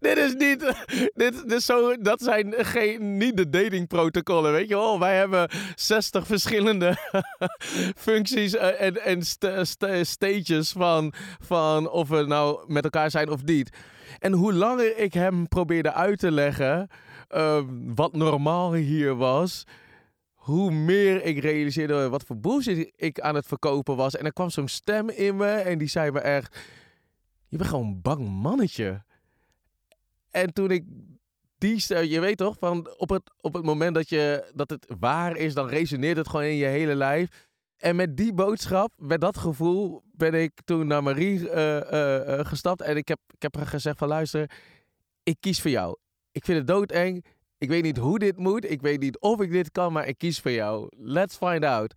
dit, 0.00 0.16
is 0.16 0.34
niet, 0.34 0.72
dit, 1.14 1.48
dit 1.48 1.62
zo, 1.62 1.96
dat 1.96 2.20
zijn 2.20 2.54
geen, 2.56 3.16
niet 3.16 3.36
de 3.36 3.48
datingprotocollen, 3.48 4.52
weet 4.52 4.68
je 4.68 4.74
wel. 4.74 4.98
Wij 4.98 5.16
hebben 5.16 5.50
60 5.74 6.26
verschillende 6.26 6.96
functies 8.06 8.56
eh, 8.56 8.80
en, 8.80 9.02
en 9.02 9.22
st- 9.22 9.48
st- 9.62 9.86
stages 10.02 10.72
van, 10.72 11.12
van 11.40 11.90
of 11.90 12.08
we 12.08 12.24
nou 12.26 12.72
met 12.72 12.84
elkaar 12.84 13.10
zijn 13.10 13.30
of 13.30 13.44
niet. 13.44 13.70
En 14.26 14.32
hoe 14.32 14.52
langer 14.52 14.98
ik 14.98 15.12
hem 15.12 15.48
probeerde 15.48 15.92
uit 15.92 16.18
te 16.18 16.30
leggen 16.30 16.88
ehm, 17.28 17.94
wat 17.94 18.12
normaal 18.12 18.74
hier 18.74 19.14
was, 19.14 19.64
hoe 20.34 20.70
meer 20.70 21.24
ik 21.24 21.38
realiseerde 21.38 22.08
wat 22.08 22.22
voor 22.22 22.38
bullshit 22.38 22.92
ik 22.96 23.20
aan 23.20 23.34
het 23.34 23.46
verkopen 23.46 23.96
was. 23.96 24.16
En 24.16 24.24
er 24.24 24.32
kwam 24.32 24.50
zo'n 24.50 24.68
stem 24.68 25.08
in 25.08 25.36
me 25.36 25.46
en 25.46 25.78
die 25.78 25.88
zei 25.88 26.10
me 26.10 26.20
echt, 26.20 26.56
je 27.48 27.56
bent 27.56 27.70
gewoon 27.70 27.86
een 27.86 28.02
bang 28.02 28.28
mannetje. 28.28 29.04
En 30.30 30.52
toen 30.52 30.70
ik 30.70 30.84
die 31.58 31.80
stem, 31.80 32.04
je 32.04 32.20
weet 32.20 32.36
toch, 32.36 32.56
van 32.58 32.90
op 32.96 33.08
het, 33.08 33.22
op 33.40 33.54
het 33.54 33.64
moment 33.64 33.94
dat, 33.94 34.08
je, 34.08 34.50
dat 34.54 34.70
het 34.70 34.86
waar 34.98 35.36
is, 35.36 35.54
dan 35.54 35.68
resoneert 35.68 36.16
het 36.16 36.28
gewoon 36.28 36.46
in 36.46 36.56
je 36.56 36.66
hele 36.66 36.94
lijf. 36.94 37.45
En 37.76 37.96
met 37.96 38.16
die 38.16 38.32
boodschap, 38.34 38.92
met 38.96 39.20
dat 39.20 39.38
gevoel, 39.38 40.02
ben 40.12 40.34
ik 40.34 40.52
toen 40.64 40.86
naar 40.86 41.02
Marie 41.02 41.50
eh, 41.50 41.76
eh, 41.76 42.38
eh, 42.38 42.46
gestapt. 42.46 42.80
En 42.80 42.96
ik 42.96 43.08
heb, 43.08 43.18
ik 43.34 43.42
heb 43.42 43.56
haar 43.56 43.66
gezegd 43.66 43.98
van 43.98 44.08
luister, 44.08 44.50
ik 45.22 45.36
kies 45.40 45.60
voor 45.60 45.70
jou. 45.70 45.96
Ik 46.30 46.44
vind 46.44 46.58
het 46.58 46.66
doodeng. 46.66 47.24
Ik 47.58 47.68
weet 47.68 47.82
niet 47.82 47.96
hoe 47.96 48.18
dit 48.18 48.36
moet. 48.36 48.70
Ik 48.70 48.80
weet 48.80 49.00
niet 49.00 49.18
of 49.18 49.40
ik 49.40 49.50
dit 49.50 49.70
kan, 49.70 49.92
maar 49.92 50.06
ik 50.06 50.18
kies 50.18 50.40
voor 50.40 50.50
jou. 50.50 50.88
Let's 50.96 51.36
find 51.36 51.64
out. 51.64 51.94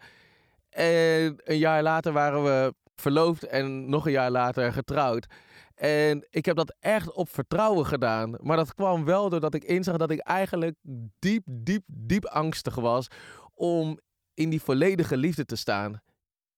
En 0.70 1.36
een 1.44 1.58
jaar 1.58 1.84
later 1.84 2.14
waren 2.14 2.44
we 2.44 2.74
verloofd 2.96 3.44
en 3.44 3.90
nog 3.90 4.06
een 4.06 4.12
jaar 4.12 4.32
later 4.32 4.74
getrouwd. 4.74 5.28
En 5.76 6.28
ik 6.30 6.46
heb 6.46 6.56
dat 6.56 6.76
echt 6.80 7.12
op 7.12 7.30
vertrouwen 7.30 7.86
gedaan. 7.86 8.36
Maar 8.42 8.58
dat 8.58 8.74
kwam 8.74 9.06
wel 9.06 9.30
doordat 9.30 9.54
ik 9.54 9.64
inzag 9.64 9.98
dat 9.98 10.12
ik 10.12 10.20
eigenlijk 10.20 10.76
diep, 11.20 11.44
diep, 11.46 11.84
diep 11.86 12.26
angstig 12.26 12.76
was 12.76 13.08
om 13.54 14.00
in 14.40 14.50
die 14.50 14.62
volledige 14.62 15.18
liefde 15.18 15.46
te 15.46 15.56
staan. 15.56 16.02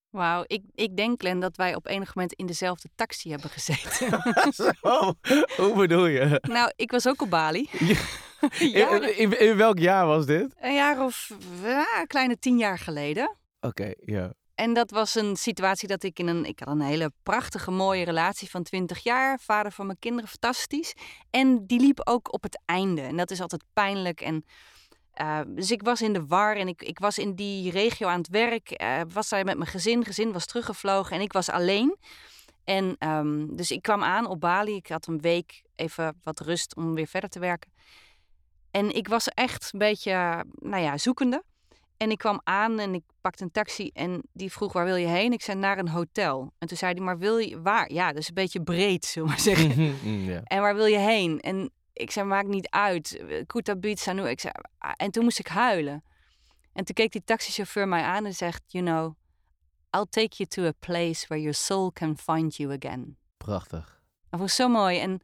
Wauw, 0.10 0.44
ik, 0.48 0.64
ik 0.74 0.98
denk, 0.98 1.20
Glenn, 1.20 1.40
dat 1.40 1.56
wij 1.56 1.76
op 1.76 1.88
enig 1.88 2.16
moment 2.16 2.34
in 2.34 2.46
dezelfde 2.46 2.90
taxi 2.96 3.30
hebben 3.30 3.50
gezeten. 3.50 4.22
Zo, 4.54 5.14
hoe 5.58 5.74
bedoel 5.76 6.06
je? 6.06 6.40
nou, 6.42 6.72
ik 6.76 6.92
was 6.92 7.08
ook 7.08 7.22
op 7.22 7.30
Bali. 7.30 7.70
In, 8.60 8.70
Jaren- 8.70 9.18
in, 9.18 9.40
in 9.40 9.58
welk 9.58 9.80
jaar 9.80 10.06
was 10.06 10.26
dit? 10.26 10.54
Een 10.60 10.74
jaar 10.74 11.04
of 11.04 11.32
ja, 11.64 12.06
kleine 12.08 12.40
tien 12.40 12.58
jaar 12.58 12.78
geleden. 12.78 13.38
Oké, 13.60 13.94
ja. 14.06 14.34
En 14.56 14.74
dat 14.74 14.92
was 14.92 15.16
een 15.16 15.36
situatie 15.36 15.88
dat 15.88 16.04
ik 16.04 16.20
in 16.20 16.28
een... 16.28 16.46
Ik 16.46 16.60
had 16.60 16.68
een 16.68 16.82
hele 16.82 17.12
prachtige, 17.24 17.72
mooie 17.72 18.06
relatie 18.06 18.50
van 18.50 18.64
20 18.64 19.04
jaar. 19.04 19.40
Vader 19.40 19.72
van 19.72 19.86
mijn 19.86 20.00
kinderen, 20.00 20.30
fantastisch. 20.30 20.94
En 21.30 21.66
die 21.66 21.80
liep 21.80 22.00
ook 22.04 22.34
op 22.34 22.44
het 22.44 22.62
einde. 22.66 23.02
En 23.02 23.18
dat 23.18 23.32
is 23.32 23.42
altijd 23.42 23.64
pijnlijk. 23.74 24.22
En, 24.22 24.46
eh, 25.14 25.40
dus 25.48 25.72
ik 25.72 25.82
was 25.82 26.02
in 26.02 26.14
de 26.14 26.26
war 26.26 26.56
en 26.56 26.68
ik, 26.68 26.82
ik 26.82 27.00
was 27.00 27.18
in 27.18 27.36
die 27.36 27.72
regio 27.72 28.08
aan 28.08 28.18
het 28.18 28.28
werk. 28.30 28.70
eh, 28.72 29.02
was 29.14 29.30
daar 29.30 29.46
met 29.46 29.58
mijn 29.58 29.70
gezin. 29.70 30.06
Gezin 30.06 30.32
was 30.32 30.46
teruggevlogen 30.46 31.16
en 31.16 31.22
ik 31.22 31.34
was 31.34 31.50
alleen. 31.50 31.98
En 32.64 32.96
ehm, 33.00 33.56
dus 33.56 33.72
ik 33.72 33.82
kwam 33.82 34.04
aan 34.04 34.26
op 34.26 34.40
Bali. 34.40 34.76
Ik 34.76 34.88
had 34.88 35.08
een 35.08 35.22
week 35.22 35.64
even 35.76 36.20
wat 36.24 36.40
rust 36.40 36.76
om 36.76 36.94
weer 36.94 37.08
verder 37.08 37.30
te 37.30 37.40
werken. 37.40 37.72
En 38.72 38.96
ik 38.96 39.08
was 39.08 39.28
echt 39.28 39.70
een 39.74 39.80
beetje, 39.80 40.46
nou 40.60 40.84
ja, 40.84 40.98
zoekende. 40.98 41.44
En 41.98 42.12
ik 42.12 42.18
kwam 42.18 42.42
aan 42.44 42.80
en 42.80 42.94
ik 42.94 43.04
pakte 43.22 43.44
een 43.44 43.52
taxi 43.52 43.90
en 43.94 44.22
die 44.34 44.52
vroeg 44.52 44.74
waar 44.74 44.86
wil 44.86 44.96
je 44.96 45.08
heen? 45.08 45.32
Ik 45.34 45.42
zei 45.42 45.58
naar 45.58 45.78
een 45.78 45.88
hotel. 45.90 46.54
En 46.60 46.68
toen 46.68 46.78
zei 46.78 46.94
hij, 46.94 47.02
maar 47.02 47.18
wil 47.18 47.38
je 47.38 47.62
waar? 47.62 47.92
Ja, 47.94 48.14
dus 48.14 48.28
een 48.28 48.34
beetje 48.34 48.62
breed, 48.64 49.06
zullen 49.06 49.28
we 49.28 49.34
maar 49.34 49.44
zeggen. 49.44 49.96
Mm, 50.04 50.30
ja. 50.30 50.42
En 50.44 50.62
waar 50.62 50.76
wil 50.76 50.86
je 50.86 50.98
heen? 50.98 51.40
En 51.40 51.72
ik 52.02 52.12
zei, 52.12 52.28
maakt 52.28 52.48
niet 52.48 52.70
uit. 52.70 53.24
Kutabitsa 53.48 54.14
nu. 54.14 54.30
Ik 54.30 54.40
zei, 54.40 54.54
ah, 54.78 54.92
en 54.98 55.12
toen 55.12 55.24
moest 55.24 55.40
ik 55.40 55.48
huilen. 55.48 56.04
En 56.74 56.86
toen 56.86 56.96
keek 56.96 57.12
die 57.12 57.24
taxichauffeur 57.24 57.88
mij 57.88 58.04
aan 58.04 58.26
en 58.26 58.34
zegt, 58.34 58.62
you 58.68 58.86
know, 58.86 59.16
I'll 59.92 60.06
take 60.10 60.36
you 60.36 60.50
to 60.50 60.64
a 60.64 60.72
place 60.80 61.28
where 61.28 61.42
your 61.42 61.54
soul 61.54 61.92
can 61.92 62.18
find 62.18 62.56
you 62.56 62.78
again. 62.80 63.18
Prachtig. 63.38 64.02
Dat 64.30 64.42
ik 64.42 64.50
zo 64.50 64.68
mooi. 64.68 65.00
En 65.00 65.22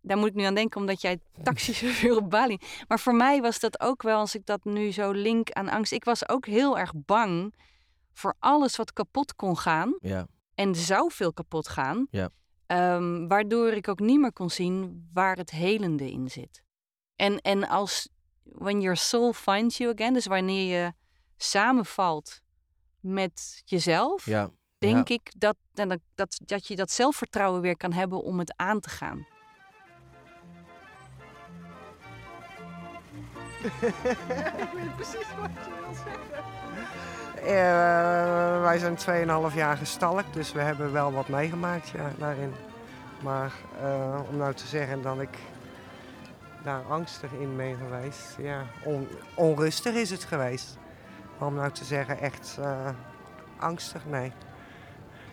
daar 0.00 0.16
moet 0.16 0.28
ik 0.28 0.34
nu 0.34 0.42
aan 0.42 0.54
denken, 0.54 0.80
omdat 0.80 1.00
jij 1.00 1.20
taxichauffeur 1.42 2.16
op 2.16 2.30
Bali. 2.30 2.58
Maar 2.88 3.00
voor 3.00 3.14
mij 3.14 3.40
was 3.40 3.58
dat 3.58 3.80
ook 3.80 4.02
wel, 4.02 4.18
als 4.18 4.34
ik 4.34 4.46
dat 4.46 4.64
nu 4.64 4.92
zo 4.92 5.10
link 5.10 5.50
aan 5.50 5.68
angst. 5.68 5.92
Ik 5.92 6.04
was 6.04 6.28
ook 6.28 6.46
heel 6.46 6.78
erg 6.78 6.92
bang 6.94 7.54
voor 8.12 8.34
alles 8.38 8.76
wat 8.76 8.92
kapot 8.92 9.34
kon 9.34 9.58
gaan. 9.58 9.96
Ja. 10.00 10.26
En 10.54 10.74
zou 10.74 11.10
veel 11.12 11.32
kapot 11.32 11.68
gaan. 11.68 12.06
Ja. 12.10 12.30
Ehm, 12.66 13.26
waardoor 13.26 13.72
ik 13.72 13.88
ook 13.88 14.00
niet 14.00 14.20
meer 14.20 14.32
kon 14.32 14.50
zien 14.50 15.06
waar 15.12 15.36
het 15.36 15.50
helende 15.50 16.10
in 16.10 16.30
zit. 16.30 16.62
En, 17.16 17.40
en 17.40 17.68
als 17.68 18.08
when 18.42 18.80
your 18.80 18.96
soul 18.96 19.32
finds 19.32 19.76
you 19.76 19.92
again, 19.92 20.12
dus 20.12 20.26
wanneer 20.26 20.82
je 20.82 20.92
samenvalt 21.36 22.40
met 23.00 23.62
jezelf, 23.64 24.24
Ja. 24.24 24.50
denk 24.78 25.08
ja. 25.08 25.14
ik 25.14 25.32
dat, 25.38 25.56
en 25.74 25.88
dat, 25.88 26.00
dat, 26.14 26.40
dat 26.44 26.66
je 26.66 26.76
dat 26.76 26.90
zelfvertrouwen 26.90 27.60
weer 27.60 27.76
kan 27.76 27.92
hebben 27.92 28.22
om 28.22 28.38
het 28.38 28.56
aan 28.56 28.80
te 28.80 28.88
gaan. 28.88 29.26
ik 34.62 34.68
weet 34.74 34.94
precies 34.94 35.34
wat 35.38 35.50
je 35.64 35.80
wil 35.80 35.94
zeggen. 35.94 37.15
Eh, 37.36 38.60
wij 38.60 38.78
zijn 38.78 38.96
2,5 39.50 39.54
jaar 39.54 39.76
gestalkt, 39.76 40.34
dus 40.34 40.52
we 40.52 40.60
hebben 40.60 40.92
wel 40.92 41.12
wat 41.12 41.28
meegemaakt 41.28 41.88
ja, 41.88 42.10
daarin. 42.18 42.54
Maar 43.22 43.52
eh, 43.82 44.20
om 44.30 44.36
nou 44.36 44.54
te 44.54 44.66
zeggen 44.66 45.02
dat 45.02 45.20
ik 45.20 45.38
daar 46.62 46.82
angstig 46.88 47.32
in 47.32 47.56
ben 47.56 47.76
geweest, 47.76 48.34
ja, 48.38 48.62
on- 48.84 49.08
onrustig 49.34 49.94
is 49.94 50.10
het 50.10 50.24
geweest. 50.24 50.76
Maar 51.38 51.48
om 51.48 51.54
nou 51.54 51.70
te 51.70 51.84
zeggen 51.84 52.18
echt 52.20 52.56
eh, 52.60 52.88
angstig, 53.56 54.02
nee. 54.06 54.32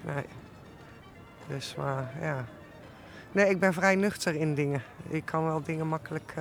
Nee. 0.01 0.25
Dus 1.47 1.75
maar 1.75 2.11
ja. 2.21 2.45
Nee, 3.31 3.49
ik 3.49 3.59
ben 3.59 3.73
vrij 3.73 3.95
nuchter 3.95 4.35
in 4.35 4.55
dingen. 4.55 4.81
Ik 5.07 5.25
kan 5.25 5.43
wel 5.45 5.63
dingen 5.63 5.87
makkelijk 5.87 6.33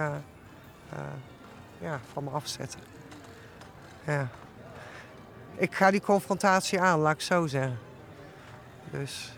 ja, 1.78 2.00
van 2.12 2.24
me 2.24 2.30
afzetten. 2.30 2.80
Ja. 4.04 4.28
Ik 5.62 5.74
ga 5.74 5.90
die 5.90 6.00
confrontatie 6.00 6.80
aan, 6.80 6.98
laat 6.98 7.14
ik 7.14 7.20
zo 7.20 7.46
zeggen. 7.46 7.78
Dus, 8.90 9.32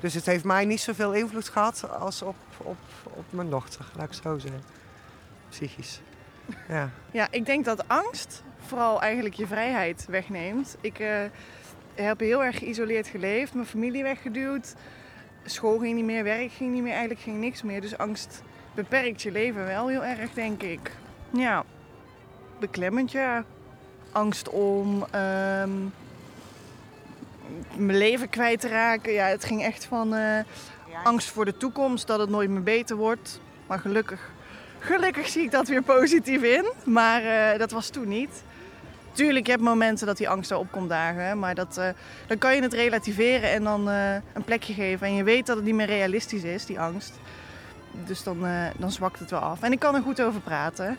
dus 0.00 0.14
het 0.14 0.26
heeft 0.26 0.44
mij 0.44 0.64
niet 0.64 0.80
zoveel 0.80 1.12
invloed 1.12 1.48
gehad 1.48 1.90
als 1.90 2.22
op, 2.22 2.36
op, 2.56 2.76
op 3.04 3.24
mijn 3.30 3.50
dochter, 3.50 3.86
laat 3.96 4.06
ik 4.06 4.12
zo 4.22 4.38
zeggen. 4.38 4.62
Psychisch. 5.48 6.00
Ja. 6.68 6.90
Ja, 7.10 7.28
ik 7.30 7.46
denk 7.46 7.64
dat 7.64 7.88
angst 7.88 8.42
vooral 8.66 9.02
eigenlijk 9.02 9.34
je 9.34 9.46
vrijheid 9.46 10.06
wegneemt. 10.08 10.76
Ik 10.80 10.98
eh, 10.98 11.24
heb 11.94 12.20
heel 12.20 12.44
erg 12.44 12.58
geïsoleerd 12.58 13.06
geleefd, 13.06 13.54
mijn 13.54 13.66
familie 13.66 14.02
weggeduwd. 14.02 14.74
School 15.44 15.78
ging 15.78 15.94
niet 15.94 16.04
meer, 16.04 16.24
werk 16.24 16.52
ging 16.52 16.72
niet 16.72 16.82
meer, 16.82 16.92
eigenlijk 16.92 17.20
ging 17.20 17.40
niks 17.40 17.62
meer. 17.62 17.80
Dus 17.80 17.98
angst 17.98 18.42
beperkt 18.74 19.22
je 19.22 19.32
leven 19.32 19.66
wel 19.66 19.88
heel 19.88 20.04
erg, 20.04 20.32
denk 20.32 20.62
ik. 20.62 20.90
Ja, 21.30 21.64
beklemmend 22.58 23.12
ja. 23.12 23.44
Angst 24.12 24.48
om 24.48 25.06
ehm, 25.10 25.70
mijn 27.76 27.98
leven 27.98 28.28
kwijt 28.28 28.60
te 28.60 28.68
raken. 28.68 29.12
Ja, 29.12 29.26
het 29.26 29.44
ging 29.44 29.62
echt 29.62 29.84
van 29.84 30.14
eh, 30.14 30.40
angst 31.04 31.28
voor 31.28 31.44
de 31.44 31.56
toekomst, 31.56 32.06
dat 32.06 32.18
het 32.18 32.28
nooit 32.30 32.50
meer 32.50 32.62
beter 32.62 32.96
wordt. 32.96 33.40
Maar 33.66 33.78
gelukkig 33.78 34.34
Gelukkig 34.78 35.28
zie 35.28 35.42
ik 35.42 35.50
dat 35.50 35.68
weer 35.68 35.82
positief 35.82 36.42
in, 36.42 36.64
maar 36.84 37.22
eh, 37.22 37.58
dat 37.58 37.70
was 37.70 37.88
toen 37.88 38.08
niet. 38.08 38.42
Tuurlijk, 39.12 39.46
je 39.46 39.52
hebt 39.52 39.64
momenten 39.64 40.06
dat 40.06 40.16
die 40.16 40.28
angst 40.28 40.50
erop 40.50 40.70
komt 40.70 40.88
dagen, 40.88 41.38
maar 41.38 41.54
dat, 41.54 41.76
eh, 41.76 41.88
dan 42.26 42.38
kan 42.38 42.54
je 42.54 42.62
het 42.62 42.72
relativeren 42.72 43.50
en 43.50 43.64
dan 43.64 43.86
een 43.86 44.44
plekje 44.44 44.74
geven. 44.74 45.06
En 45.06 45.14
je 45.14 45.24
weet 45.24 45.46
dat 45.46 45.56
het 45.56 45.64
niet 45.64 45.74
meer 45.74 45.86
realistisch 45.86 46.42
is, 46.42 46.66
die 46.66 46.80
angst. 46.80 47.12
Dus 48.06 48.22
dan, 48.22 48.46
dan 48.76 48.92
zwakt 48.92 49.18
het 49.18 49.30
wel 49.30 49.40
af. 49.40 49.62
En 49.62 49.72
ik 49.72 49.78
kan 49.78 49.94
er 49.94 50.02
goed 50.02 50.22
over 50.22 50.40
praten, 50.40 50.96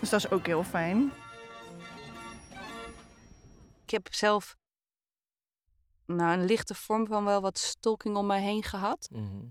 dus 0.00 0.08
dat 0.08 0.24
is 0.24 0.30
ook 0.30 0.46
heel 0.46 0.64
fijn. 0.64 1.12
Ik 3.90 3.96
heb 4.04 4.14
zelf 4.14 4.56
nou, 6.06 6.38
een 6.38 6.44
lichte 6.44 6.74
vorm 6.74 7.06
van 7.06 7.24
wel 7.24 7.40
wat 7.40 7.58
stalking 7.58 8.16
om 8.16 8.26
mij 8.26 8.42
heen 8.42 8.62
gehad. 8.62 9.08
Mhm. 9.12 9.46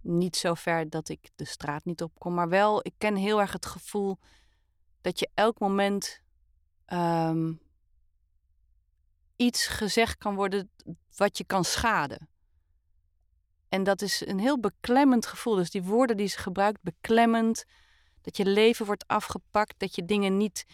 Niet 0.00 0.36
zo 0.36 0.54
ver 0.54 0.90
dat 0.90 1.08
ik 1.08 1.30
de 1.36 1.44
straat 1.44 1.84
niet 1.84 2.02
op 2.02 2.18
kom, 2.18 2.34
maar 2.34 2.48
wel, 2.48 2.80
ik 2.82 2.94
ken 2.98 3.16
heel 3.16 3.40
erg 3.40 3.52
het 3.52 3.66
gevoel 3.66 4.18
dat 5.00 5.18
je 5.18 5.28
elk 5.34 5.58
moment 5.58 6.22
ehm, 6.84 7.52
iets 9.36 9.66
gezegd 9.66 10.16
kan 10.16 10.34
worden 10.34 10.70
wat 11.16 11.38
je 11.38 11.44
kan 11.44 11.64
schaden. 11.64 12.28
En 13.68 13.82
dat 13.82 14.02
is 14.02 14.26
een 14.26 14.38
heel 14.38 14.60
beklemmend 14.60 15.26
gevoel. 15.26 15.54
Dus 15.54 15.70
die 15.70 15.82
woorden 15.82 16.16
die 16.16 16.28
ze 16.28 16.38
gebruikt, 16.38 16.82
beklemmend, 16.82 17.64
dat 18.20 18.36
je 18.36 18.46
leven 18.46 18.86
wordt 18.86 19.06
afgepakt, 19.06 19.78
dat 19.78 19.94
je 19.94 20.04
dingen 20.04 20.36
niet, 20.36 20.66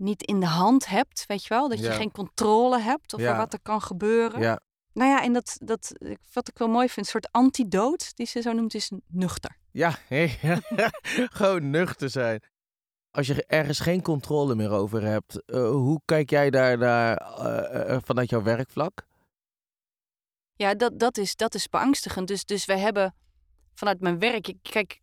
niet 0.00 0.22
in 0.22 0.40
de 0.40 0.46
hand 0.46 0.86
hebt, 0.86 1.26
weet 1.26 1.42
je 1.42 1.48
wel? 1.48 1.68
Dat 1.68 1.78
je 1.78 1.84
Ja. 1.84 1.92
geen 1.92 2.10
controle 2.12 2.80
hebt 2.80 3.14
over 3.14 3.26
Ja. 3.26 3.36
wat 3.36 3.52
er 3.52 3.60
kan 3.62 3.82
gebeuren. 3.82 4.40
Ja. 4.40 4.60
Nou 4.92 5.10
ja, 5.10 5.22
en 5.22 5.32
dat, 5.32 5.56
dat, 5.64 5.92
wat 6.32 6.48
ik 6.48 6.58
wel 6.58 6.68
mooi 6.68 6.88
vind, 6.88 7.06
een 7.06 7.12
soort 7.12 7.32
antidoot, 7.32 8.16
die 8.16 8.26
ze 8.26 8.40
zo 8.42 8.52
noemt, 8.52 8.74
is 8.74 8.90
nuchter. 9.06 9.56
Ja, 9.70 9.98
hé, 10.08 10.28
gewoon 11.32 11.70
nuchter 11.70 12.10
zijn. 12.10 12.42
Als 13.10 13.26
je 13.26 13.44
ergens 13.46 13.80
geen 13.80 14.02
controle 14.02 14.54
meer 14.54 14.70
over 14.70 15.02
hebt, 15.02 15.44
eh, 15.44 15.70
hoe 15.70 16.00
kijk 16.04 16.30
jij 16.30 16.50
daar 16.50 16.78
naar 16.78 17.16
eh, 17.16 17.94
eh, 17.94 18.02
vanuit 18.04 18.30
jouw 18.30 18.42
werkvlak? 18.42 19.06
Ja, 20.54 20.74
dat, 20.74 20.98
dat, 20.98 21.18
is, 21.18 21.36
dat 21.36 21.54
is 21.54 21.68
beangstigend. 21.68 22.28
Dus, 22.28 22.44
dus 22.44 22.64
wij 22.64 22.78
hebben 22.78 23.14
vanuit 23.74 24.00
mijn 24.00 24.18
werk, 24.18 24.52
kijk, 24.62 25.00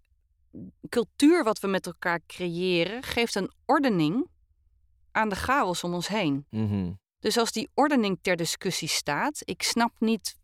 cultuur 0.90 1.44
wat 1.44 1.60
we 1.60 1.68
met 1.68 1.86
elkaar 1.86 2.20
creëren, 2.28 3.04
geeft 3.04 3.36
een 3.36 3.52
ordening 3.66 4.28
aan 5.18 5.30
de 5.30 5.36
chaos 5.36 5.84
om 5.84 5.94
ons 5.94 6.08
heen. 6.08 6.46
Mhm. 6.50 6.92
Dus 7.20 7.38
als 7.38 7.52
die 7.52 7.70
ordening 7.74 8.18
ter 8.22 8.36
discussie 8.36 8.88
staat, 8.88 9.42
ik 9.44 9.64
snap 9.64 9.92
niet 10.00 10.36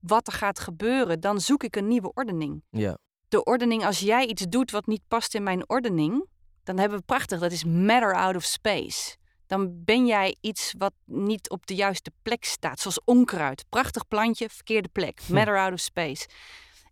wat 0.00 0.26
er 0.26 0.32
gaat 0.32 0.58
gebeuren, 0.58 1.20
dan 1.20 1.40
zoek 1.40 1.62
ik 1.62 1.76
een 1.76 1.88
nieuwe 1.88 2.12
ordening. 2.14 2.62
Ja. 2.70 2.98
De 3.28 3.44
ordening, 3.44 3.84
als 3.84 3.98
jij 4.00 4.26
iets 4.26 4.42
doet 4.48 4.70
wat 4.70 4.86
niet 4.86 5.02
past 5.08 5.34
in 5.34 5.42
mijn 5.42 5.68
ordening, 5.68 6.26
dan 6.64 6.78
hebben 6.78 6.98
we 6.98 7.04
prachtig, 7.04 7.40
dat 7.40 7.52
is 7.52 7.64
matter 7.64 8.14
out 8.14 8.36
of 8.36 8.44
space. 8.44 9.16
Dan 9.46 9.84
ben 9.84 10.06
jij 10.06 10.36
iets 10.40 10.74
wat 10.78 10.92
niet 11.04 11.50
op 11.50 11.66
de 11.66 11.74
juiste 11.74 12.10
plek 12.22 12.44
staat, 12.44 12.80
zoals 12.80 13.00
onkruid. 13.04 13.64
Prachtig 13.68 14.08
plantje, 14.08 14.48
verkeerde 14.50 14.88
plek. 14.88 15.20
Matter 15.28 15.58
out 15.58 15.72
of 15.72 15.80
space. 15.80 16.28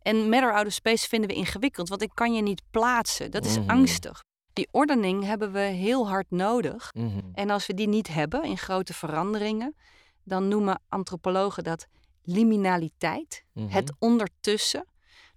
En 0.02 0.28
matter 0.28 0.54
out 0.54 0.66
of 0.66 0.72
space 0.72 1.08
vinden 1.08 1.30
we 1.30 1.36
ingewikkeld, 1.36 1.88
want 1.88 2.02
ik 2.02 2.10
kan 2.14 2.34
je 2.34 2.42
niet 2.42 2.62
plaatsen. 2.70 3.30
Dat 3.30 3.44
is 3.44 3.58
Mhm. 3.58 3.70
angstig. 3.70 4.22
Die 4.54 4.68
ordening 4.70 5.24
hebben 5.24 5.52
we 5.52 5.58
heel 5.58 6.08
hard 6.08 6.30
nodig. 6.30 6.90
Mhm. 6.94 7.18
En 7.34 7.50
als 7.50 7.66
we 7.66 7.74
die 7.74 7.88
niet 7.88 8.08
hebben 8.08 8.44
in 8.44 8.58
grote 8.58 8.94
veranderingen, 8.94 9.76
dan 10.22 10.48
noemen 10.48 10.80
antropologen 10.88 11.64
dat 11.64 11.86
liminaliteit. 12.22 13.44
Mhm. 13.52 13.68
Het 13.68 13.92
ondertussen. 13.98 14.86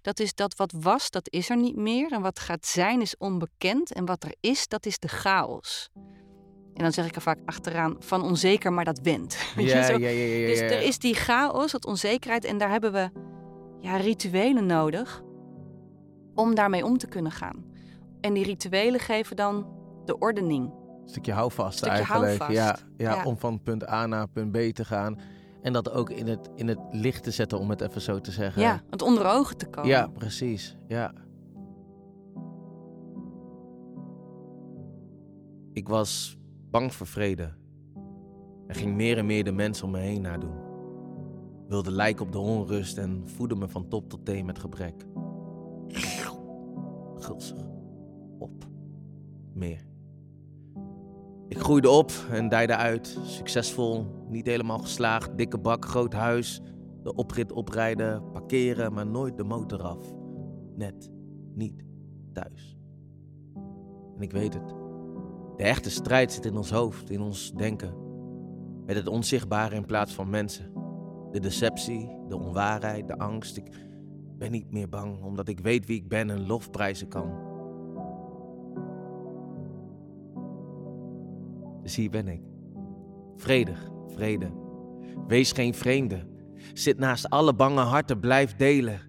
Dat 0.00 0.20
is 0.20 0.34
dat 0.34 0.56
wat 0.56 0.72
was, 0.76 1.10
dat 1.10 1.32
is 1.32 1.50
er 1.50 1.56
niet 1.56 1.76
meer. 1.76 2.12
En 2.12 2.20
wat 2.20 2.38
gaat 2.38 2.66
zijn, 2.66 3.00
is 3.00 3.16
onbekend. 3.16 3.92
En 3.92 4.04
wat 4.04 4.24
er 4.24 4.34
is, 4.40 4.68
dat 4.68 4.86
is 4.86 4.98
de 4.98 5.08
chaos. 5.08 5.90
En 6.74 6.84
dan 6.84 6.92
zeg 6.92 7.06
ik 7.06 7.14
er 7.14 7.22
vaak 7.22 7.38
achteraan 7.44 7.96
van 7.98 8.22
onzeker, 8.22 8.72
maar 8.72 8.84
dat 8.84 9.00
went. 9.02 9.36
Ja, 9.56 9.88
ja, 9.88 10.08
ja, 10.08 10.46
Dus 10.46 10.58
er 10.58 10.82
is 10.82 10.98
die 10.98 11.14
chaos, 11.14 11.72
dat 11.72 11.86
onzekerheid. 11.86 12.44
En 12.44 12.58
daar 12.58 12.70
hebben 12.70 12.92
we 12.92 13.10
ja, 13.80 13.96
rituelen 13.96 14.66
nodig 14.66 15.22
om 16.34 16.54
daarmee 16.54 16.84
om 16.84 16.98
te 16.98 17.06
kunnen 17.06 17.32
gaan. 17.32 17.67
En 18.20 18.34
die 18.34 18.44
rituelen 18.44 19.00
geven 19.00 19.36
dan 19.36 19.66
de 20.04 20.18
ordening. 20.18 20.64
Een 21.02 21.08
stukje 21.08 21.32
houvast 21.32 21.78
Stukje 21.78 21.96
eigenlijk. 21.96 22.38
houvast. 22.38 22.58
Ja, 22.58 22.78
ja, 22.96 23.14
Ja. 23.14 23.24
om 23.24 23.38
van 23.38 23.62
punt 23.62 23.88
A 23.88 24.06
naar 24.06 24.28
punt 24.28 24.52
B 24.52 24.56
te 24.56 24.84
gaan. 24.84 25.18
En 25.62 25.72
dat 25.72 25.90
ook 25.92 26.10
in 26.10 26.26
het, 26.26 26.50
in 26.54 26.68
het 26.68 26.78
licht 26.90 27.22
te 27.22 27.30
zetten, 27.30 27.58
om 27.58 27.70
het 27.70 27.80
even 27.80 28.00
zo 28.00 28.20
te 28.20 28.30
zeggen. 28.30 28.62
Ja, 28.62 28.80
het 28.90 29.02
onder 29.02 29.26
ogen 29.26 29.56
te 29.56 29.66
komen. 29.66 29.90
Ja, 29.90 30.06
precies. 30.06 30.76
Ja. 30.86 31.12
Ik 35.72 35.88
was 35.88 36.38
bang 36.70 36.94
voor 36.94 37.06
vrede. 37.06 37.50
Er 38.66 38.74
ging 38.74 38.94
meer 38.94 39.18
en 39.18 39.26
meer 39.26 39.44
de 39.44 39.52
mensen 39.52 39.84
om 39.84 39.90
me 39.90 39.98
heen 39.98 40.22
nadoen. 40.22 40.56
Wilde 41.68 41.92
lijken 41.92 42.26
op 42.26 42.32
de 42.32 42.38
onrust 42.38 42.98
en 42.98 43.22
voedde 43.24 43.54
me 43.56 43.68
van 43.68 43.88
top 43.88 44.08
tot 44.08 44.24
teen 44.24 44.46
met 44.46 44.58
gebrek. 44.58 45.04
Gulzig. 47.16 47.66
Meer. 49.58 49.86
Ik 51.48 51.58
groeide 51.58 51.90
op 51.90 52.12
en 52.30 52.48
dijde 52.48 52.76
uit. 52.76 53.18
Succesvol, 53.22 54.06
niet 54.28 54.46
helemaal 54.46 54.78
geslaagd, 54.78 55.36
dikke 55.36 55.58
bak, 55.58 55.84
groot 55.84 56.12
huis. 56.12 56.60
De 57.02 57.14
oprit 57.14 57.52
oprijden, 57.52 58.30
parkeren, 58.32 58.92
maar 58.92 59.06
nooit 59.06 59.36
de 59.36 59.44
motor 59.44 59.82
af. 59.82 60.12
Net 60.76 61.10
niet. 61.54 61.86
thuis. 62.32 62.78
En 64.16 64.22
ik 64.22 64.32
weet 64.32 64.54
het. 64.54 64.68
De 65.56 65.62
echte 65.62 65.90
strijd 65.90 66.32
zit 66.32 66.44
in 66.44 66.56
ons 66.56 66.70
hoofd, 66.70 67.10
in 67.10 67.20
ons 67.20 67.52
denken. 67.52 67.94
Met 68.86 68.96
het 68.96 69.08
onzichtbare 69.08 69.74
in 69.74 69.86
plaats 69.86 70.14
van 70.14 70.30
mensen. 70.30 70.72
De 71.30 71.40
deceptie, 71.40 72.10
de 72.28 72.36
onwaarheid, 72.36 73.08
de 73.08 73.18
angst. 73.18 73.56
Ik 73.56 73.70
ben 74.36 74.50
niet 74.50 74.70
meer 74.70 74.88
bang 74.88 75.22
omdat 75.22 75.48
ik 75.48 75.60
weet 75.60 75.86
wie 75.86 75.96
ik 75.96 76.08
ben 76.08 76.30
en 76.30 76.46
lofprijzen 76.46 77.08
kan. 77.08 77.47
Hier 81.94 82.10
ben 82.10 82.28
ik. 82.28 82.42
Vredig, 83.36 83.90
vrede. 84.06 84.50
Wees 85.26 85.52
geen 85.52 85.74
vreemde. 85.74 86.26
Zit 86.72 86.98
naast 86.98 87.30
alle 87.30 87.54
bange 87.54 87.80
harten, 87.80 88.20
blijf 88.20 88.56
delen. 88.56 89.00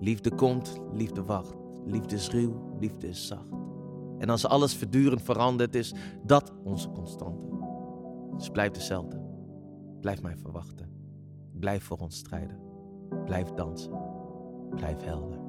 Liefde 0.00 0.34
komt, 0.34 0.80
liefde 0.92 1.22
wacht. 1.22 1.54
Liefde 1.84 2.14
is 2.14 2.28
ruw, 2.28 2.76
liefde 2.80 3.08
is 3.08 3.26
zacht. 3.26 3.50
En 4.18 4.30
als 4.30 4.46
alles 4.46 4.76
voortdurend 4.76 5.22
verandert, 5.22 5.74
is 5.74 5.94
dat 6.24 6.52
onze 6.64 6.90
constante. 6.90 7.48
Dus 8.36 8.48
blijf 8.48 8.70
dezelfde. 8.70 9.22
Blijf 10.00 10.22
mij 10.22 10.36
verwachten. 10.36 10.88
Blijf 11.58 11.84
voor 11.84 11.98
ons 11.98 12.16
strijden. 12.16 12.58
Blijf 13.24 13.48
dansen. 13.48 13.92
Blijf 14.70 15.04
helder. 15.04 15.43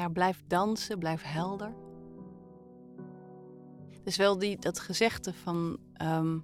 Ja, 0.00 0.08
blijf 0.08 0.42
dansen, 0.46 0.98
blijf 0.98 1.22
helder. 1.22 1.74
Dus 4.04 4.16
wel 4.16 4.38
die, 4.38 4.58
dat 4.58 4.78
gezegde 4.78 5.34
van 5.34 5.78
ehm 5.94 6.38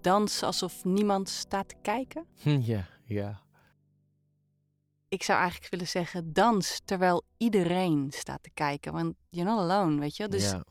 dans 0.00 0.42
alsof 0.42 0.84
niemand 0.84 1.28
staat 1.28 1.68
te 1.68 1.74
kijken. 1.82 2.26
Ja, 2.72 2.88
ja. 3.04 3.42
Ik 5.08 5.22
zou 5.22 5.38
eigenlijk 5.38 5.70
willen 5.70 5.88
zeggen 5.88 6.32
dans 6.32 6.80
terwijl 6.84 7.24
iedereen 7.36 8.10
staat 8.10 8.42
te 8.42 8.50
kijken. 8.50 8.92
Want 8.92 9.14
you're 9.28 9.50
not 9.50 9.70
alone, 9.70 10.00
weet 10.00 10.16
je. 10.16 10.28
Dus, 10.28 10.50
ja. 10.50 10.64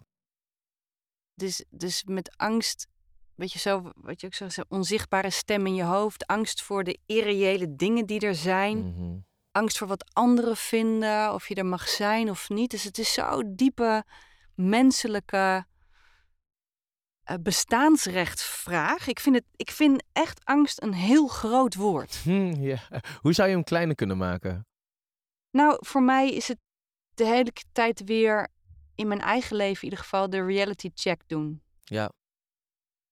dus, 1.33 1.65
dus 1.69 2.03
met 2.03 2.37
angst, 2.37 2.87
weet 3.35 3.51
je 3.51 3.59
zo, 3.59 3.91
wat 3.95 4.21
je 4.21 4.27
ook 4.27 4.33
zo 4.33 4.49
zegt, 4.49 4.69
onzichtbare 4.69 5.29
stem 5.29 5.65
in 5.65 5.75
je 5.75 5.83
hoofd. 5.83 6.27
Angst 6.27 6.61
voor 6.61 6.83
de 6.83 6.99
irreële 7.05 7.75
dingen 7.75 8.05
die 8.05 8.19
er 8.19 8.35
zijn. 8.35 8.77
Mhm. 8.77 9.17
Angst 9.55 9.77
voor 9.77 9.87
wat 9.87 10.13
anderen 10.13 10.57
vinden, 10.57 11.33
of 11.33 11.47
je 11.47 11.55
er 11.55 11.65
mag 11.65 11.87
zijn 11.87 12.29
of 12.29 12.49
niet. 12.49 12.71
Dus 12.71 12.83
het 12.83 12.97
is 12.97 13.13
zo'n 13.13 13.55
diepe 13.55 14.03
menselijke 14.55 15.65
eh, 17.23 17.35
bestaansrechtvraag. 17.41 19.07
Ik 19.07 19.19
vind, 19.19 19.35
het, 19.35 19.45
ik 19.55 19.71
vind 19.71 20.03
echt 20.11 20.45
angst 20.45 20.81
een 20.81 20.93
heel 20.93 21.27
groot 21.27 21.75
woord. 21.75 22.15
Hm, 22.23 22.53
ja. 22.61 22.79
Hoe 23.21 23.33
zou 23.33 23.47
je 23.49 23.53
hem 23.55 23.63
kleiner 23.63 23.95
kunnen 23.95 24.17
maken? 24.17 24.67
Nou, 25.51 25.77
voor 25.79 26.03
mij 26.03 26.31
is 26.31 26.47
het 26.47 26.57
de 27.13 27.25
hele 27.25 27.51
tijd 27.71 28.03
weer 28.03 28.47
in 28.95 29.07
mijn 29.07 29.21
eigen 29.21 29.55
leven 29.55 29.77
in 29.77 29.83
ieder 29.89 29.99
geval 30.03 30.29
de 30.29 30.45
reality 30.45 30.89
check 30.93 31.21
doen. 31.27 31.61
Ja, 31.83 32.11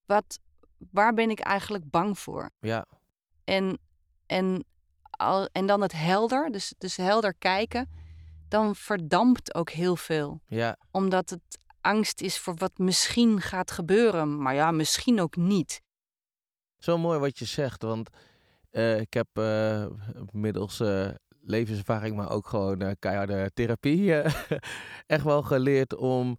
Wat, 0.05 0.39
waar 0.91 1.13
ben 1.13 1.29
ik 1.29 1.39
eigenlijk 1.39 1.89
bang 1.89 2.19
voor? 2.19 2.49
ja. 2.59 2.85
En, 3.43 3.79
en, 4.25 4.65
al, 5.23 5.47
en 5.51 5.65
dan 5.65 5.81
het 5.81 5.91
helder, 5.91 6.51
dus, 6.51 6.73
dus 6.77 6.97
helder 6.97 7.33
kijken, 7.33 7.89
dan 8.47 8.75
verdampt 8.75 9.55
ook 9.55 9.69
heel 9.69 9.95
veel. 9.95 10.41
Ja, 10.45 10.77
Omdat 10.91 11.29
het 11.29 11.59
angst 11.81 12.21
is 12.21 12.37
voor 12.39 12.55
wat 12.55 12.77
misschien 12.77 13.41
gaat 13.41 13.71
gebeuren. 13.71 14.41
Maar 14.41 14.53
ja, 14.53 14.71
misschien 14.71 15.21
ook 15.21 15.35
niet. 15.35 15.81
zo 16.77 16.97
mooi 16.97 17.19
wat 17.19 17.39
je 17.39 17.45
zegt. 17.45 17.81
Want 17.81 18.09
eh, 18.69 18.99
ik 18.99 19.13
heb 19.13 19.27
eh, 19.33 19.85
middels 20.31 20.79
eh, 20.79 21.09
levenservaring, 21.41 22.15
maar 22.15 22.31
ook 22.31 22.47
gewoon 22.47 22.95
keiharde 22.99 23.51
therapie, 23.53 24.13
echt 25.05 25.23
wel 25.23 25.41
geleerd 25.41 25.95
om, 25.95 26.37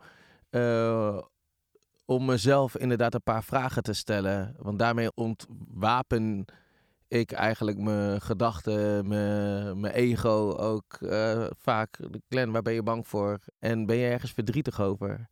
om 2.05 2.25
mezelf 2.25 2.77
inderdaad 2.77 3.15
een 3.15 3.23
paar 3.23 3.45
vragen 3.45 3.83
te 3.83 3.93
stellen. 3.93 4.57
Want 4.59 4.79
daarmee 4.79 5.15
ontwapen 5.15 6.45
ik 7.15 7.33
eigenlijk 7.33 7.79
mijn 7.79 8.21
gedachten, 8.21 9.09
mijn, 9.09 9.81
mijn 9.81 9.95
ego 9.95 10.55
ook 10.57 10.95
eh, 10.95 11.47
vaak. 11.59 11.99
Glenn, 12.29 12.53
waar 12.53 12.63
ben 12.63 12.75
je 12.75 12.83
bang 12.83 13.09
voor? 13.09 13.39
En 13.59 13.87
ben 13.87 13.97
je 13.97 14.09
ergens 14.09 14.33
verdrietig 14.33 14.81
over? 14.81 15.29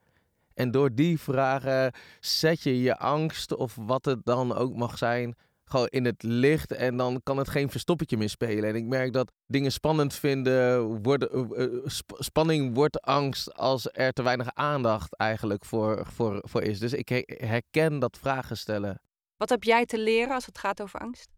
En 0.54 0.70
door 0.70 0.94
die 0.94 1.20
vragen 1.20 1.92
zet 2.20 2.62
je 2.62 2.80
je 2.80 2.96
angst 2.98 3.54
of 3.54 3.74
wat 3.80 4.04
het 4.04 4.24
dan 4.24 4.54
ook 4.54 4.74
mag 4.74 4.98
zijn, 4.98 5.34
gewoon 5.64 5.86
in 5.86 6.04
het 6.04 6.22
licht. 6.22 6.72
En 6.72 6.96
dan 6.96 7.20
kan 7.22 7.36
het 7.36 7.48
geen 7.48 7.70
verstoppertje 7.70 8.16
meer 8.16 8.28
spelen. 8.28 8.68
En 8.68 8.74
ik 8.76 8.84
merk 8.84 9.12
dat 9.12 9.32
dingen 9.46 9.72
spannend 9.72 10.14
vinden, 10.14 11.02
worden, 11.02 11.30
eh, 11.30 11.64
eh, 11.64 11.70
sp- 11.84 12.16
spanning 12.18 12.74
wordt 12.74 13.00
angst 13.00 13.54
als 13.54 13.88
er 13.92 14.12
te 14.12 14.22
weinig 14.22 14.54
aandacht 14.54 15.16
eigenlijk 15.16 15.64
voor, 15.64 16.06
voor, 16.06 16.42
voor 16.42 16.62
is. 16.62 16.78
Dus 16.78 16.92
ik 16.92 17.08
he- 17.08 17.22
herken 17.46 17.98
dat 17.98 18.18
vragen 18.18 18.56
stellen. 18.56 19.00
Wat 19.36 19.48
heb 19.48 19.62
jij 19.62 19.86
te 19.86 19.98
leren 19.98 20.34
als 20.34 20.46
het 20.46 20.58
gaat 20.58 20.82
over 20.82 21.00
angst? 21.00 21.28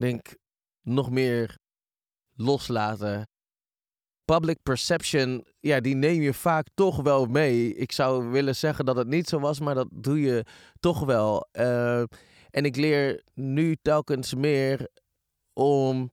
Denk 0.00 0.34
nog 0.82 1.10
meer 1.10 1.58
loslaten. 2.34 3.28
Public 4.24 4.58
perception, 4.62 5.44
ja, 5.60 5.80
die 5.80 5.94
neem 5.94 6.22
je 6.22 6.34
vaak 6.34 6.66
toch 6.74 7.02
wel 7.02 7.26
mee. 7.26 7.74
Ik 7.74 7.92
zou 7.92 8.30
willen 8.30 8.56
zeggen 8.56 8.84
dat 8.84 8.96
het 8.96 9.08
niet 9.08 9.28
zo 9.28 9.38
was, 9.38 9.60
maar 9.60 9.74
dat 9.74 9.88
doe 9.92 10.20
je 10.20 10.44
toch 10.80 11.04
wel. 11.04 11.48
Eh, 11.52 12.00
en 12.50 12.64
ik 12.64 12.76
leer 12.76 13.22
nu 13.34 13.76
telkens 13.82 14.34
meer 14.34 14.88
om 15.52 16.10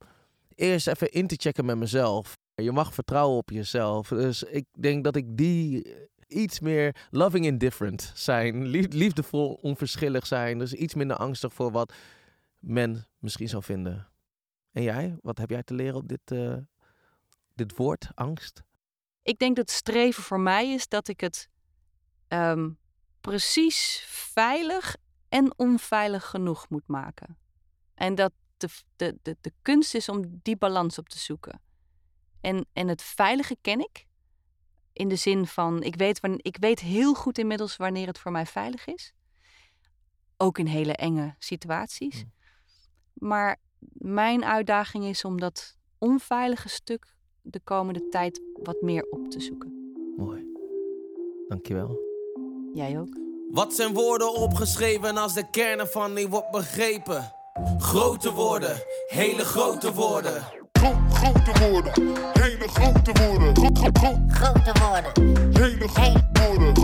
eerst 0.56 0.88
even 0.88 1.12
in 1.12 1.28
te 1.28 1.36
checken 1.38 1.66
met 1.66 1.78
mezelf. 1.78 2.38
Je 2.56 2.72
mag 2.72 2.94
vertrouwen 2.94 3.38
op 3.38 3.50
jezelf. 3.50 4.08
Dus 4.08 4.44
ik 4.44 4.66
denk 4.80 5.04
dat 5.04 5.16
ik 5.16 5.38
die 5.38 5.96
iets 6.28 6.60
meer 6.60 7.08
loving 7.10 7.46
indifferent 7.46 8.12
zijn. 8.16 8.66
Lief- 8.66 8.94
liefdevol 8.94 9.60
onverschillig 9.62 10.28
zijn. 10.28 10.60
Dus 10.60 10.74
iets 10.74 10.94
minder 10.94 11.18
angstig 11.18 11.54
voor 11.54 11.72
wat 11.72 11.94
men 12.68 13.08
misschien 13.18 13.50
zou 13.50 13.64
vinden. 13.64 14.12
En 14.72 14.84
jij? 14.84 15.18
Wat 15.22 15.38
heb 15.38 15.50
jij 15.50 15.64
te 15.64 15.74
leren 15.74 15.96
op 15.96 16.08
dit, 16.08 16.32
eh, 16.32 16.58
dit 17.54 17.76
woord, 17.76 18.10
angst? 18.14 18.64
Ik 19.22 19.40
denk 19.40 19.56
dat 19.56 19.70
streven 19.70 20.24
voor 20.24 20.40
mij 20.40 20.74
is 20.74 20.88
dat 20.88 21.08
ik 21.08 21.20
het 21.20 21.50
ehm, 22.28 22.70
precies 23.22 24.04
veilig 24.08 24.96
en 25.30 25.58
onveilig 25.58 26.26
genoeg 26.26 26.70
moet 26.70 26.88
maken. 26.88 27.38
En 27.94 28.16
dat 28.16 28.32
de, 28.58 28.70
de, 28.96 29.20
de, 29.22 29.38
de 29.42 29.54
kunst 29.62 29.96
is 29.96 30.10
om 30.10 30.40
die 30.42 30.58
balans 30.58 30.98
op 30.98 31.10
te 31.10 31.20
zoeken. 31.20 31.62
En, 32.42 32.66
en 32.74 32.88
het 32.88 33.02
veilige 33.02 33.58
ken 33.62 33.80
ik. 33.80 34.06
In 34.94 35.08
de 35.08 35.16
zin 35.16 35.48
van, 35.48 35.84
ik 35.84 35.96
weet, 35.96 36.20
ik 36.38 36.58
weet 36.60 36.80
heel 36.80 37.14
goed 37.14 37.38
inmiddels 37.38 37.78
wanneer 37.78 38.08
het 38.08 38.20
voor 38.20 38.32
mij 38.32 38.46
veilig 38.46 38.88
is. 38.88 39.14
Ook 40.38 40.58
in 40.58 40.66
hele 40.66 40.96
enge 40.96 41.36
situaties. 41.40 42.26
Maar 43.20 43.58
mijn 43.92 44.46
uitdaging 44.46 45.04
is 45.04 45.26
om 45.26 45.40
dat 45.40 45.76
onveilige 45.98 46.70
stuk 46.70 47.16
de 47.42 47.60
komende 47.64 48.10
tijd 48.10 48.42
wat 48.64 48.82
meer 48.82 49.08
op 49.10 49.30
te 49.30 49.40
zoeken. 49.40 49.94
Mooi. 50.18 50.46
Dankjewel. 51.48 52.00
Jij 52.74 53.00
ook? 53.00 53.18
Wat 53.52 53.74
zijn 53.74 53.94
woorden 53.94 54.34
opgeschreven 54.34 55.18
als 55.18 55.34
de 55.34 55.50
kern 55.50 55.80
ervan 55.80 56.14
niet 56.14 56.28
wordt 56.30 56.52
begrepen? 56.52 57.32
Grote 57.78 58.34
woorden, 58.34 58.84
hele 59.08 59.44
grote 59.44 59.94
woorden. 59.94 60.44
Grote 61.10 61.60
woorden, 61.60 62.14
hele 62.34 62.68
grote 62.68 63.12
woorden. 63.12 63.56
Grote 64.30 64.80
woorden. 64.80 65.12
Hele 65.52 65.88
grote 65.88 66.30
woorden. 66.34 66.76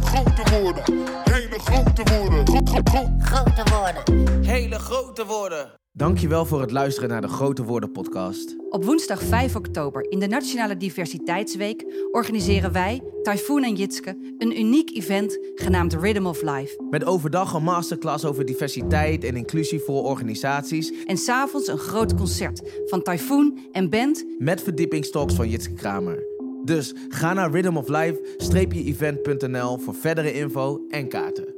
Grote 0.00 0.50
woorden, 0.50 1.27
hele 1.58 1.82
grote 1.82 2.02
woorden. 2.18 3.20
Grote 3.20 3.70
woorden. 3.70 4.46
Hele 4.46 4.78
grote 4.78 5.26
woorden. 5.26 5.70
Dankjewel 5.92 6.46
voor 6.46 6.60
het 6.60 6.70
luisteren 6.70 7.08
naar 7.08 7.20
de 7.20 7.28
Grote 7.28 7.64
Woorden 7.64 7.92
podcast. 7.92 8.56
Op 8.70 8.84
woensdag 8.84 9.22
5 9.22 9.56
oktober 9.56 10.10
in 10.10 10.18
de 10.18 10.26
Nationale 10.26 10.76
Diversiteitsweek 10.76 12.06
organiseren 12.10 12.72
wij, 12.72 13.02
Typhoon 13.22 13.62
en 13.62 13.74
Jitske, 13.74 14.34
een 14.38 14.58
uniek 14.58 14.90
event 14.90 15.38
genaamd 15.54 15.94
Rhythm 15.94 16.26
of 16.26 16.42
Life. 16.42 16.82
Met 16.90 17.04
overdag 17.04 17.52
een 17.54 17.62
masterclass 17.62 18.24
over 18.24 18.44
diversiteit 18.44 19.24
en 19.24 19.36
inclusie 19.36 19.80
voor 19.80 20.02
organisaties. 20.02 21.04
En 21.04 21.16
s'avonds 21.16 21.68
een 21.68 21.78
groot 21.78 22.14
concert 22.14 22.82
van 22.86 23.02
Typhoon 23.02 23.58
en 23.72 23.90
band 23.90 24.24
Met 24.38 24.62
verdiepingstalks 24.62 25.34
van 25.34 25.48
Jitske 25.48 25.74
Kramer. 25.74 26.37
Dus 26.68 26.94
ga 27.08 27.32
naar 27.32 27.50
rhythmoflife-event.nl 27.50 29.78
voor 29.78 29.94
verdere 29.94 30.32
info 30.32 30.84
en 30.88 31.08
kaarten. 31.08 31.54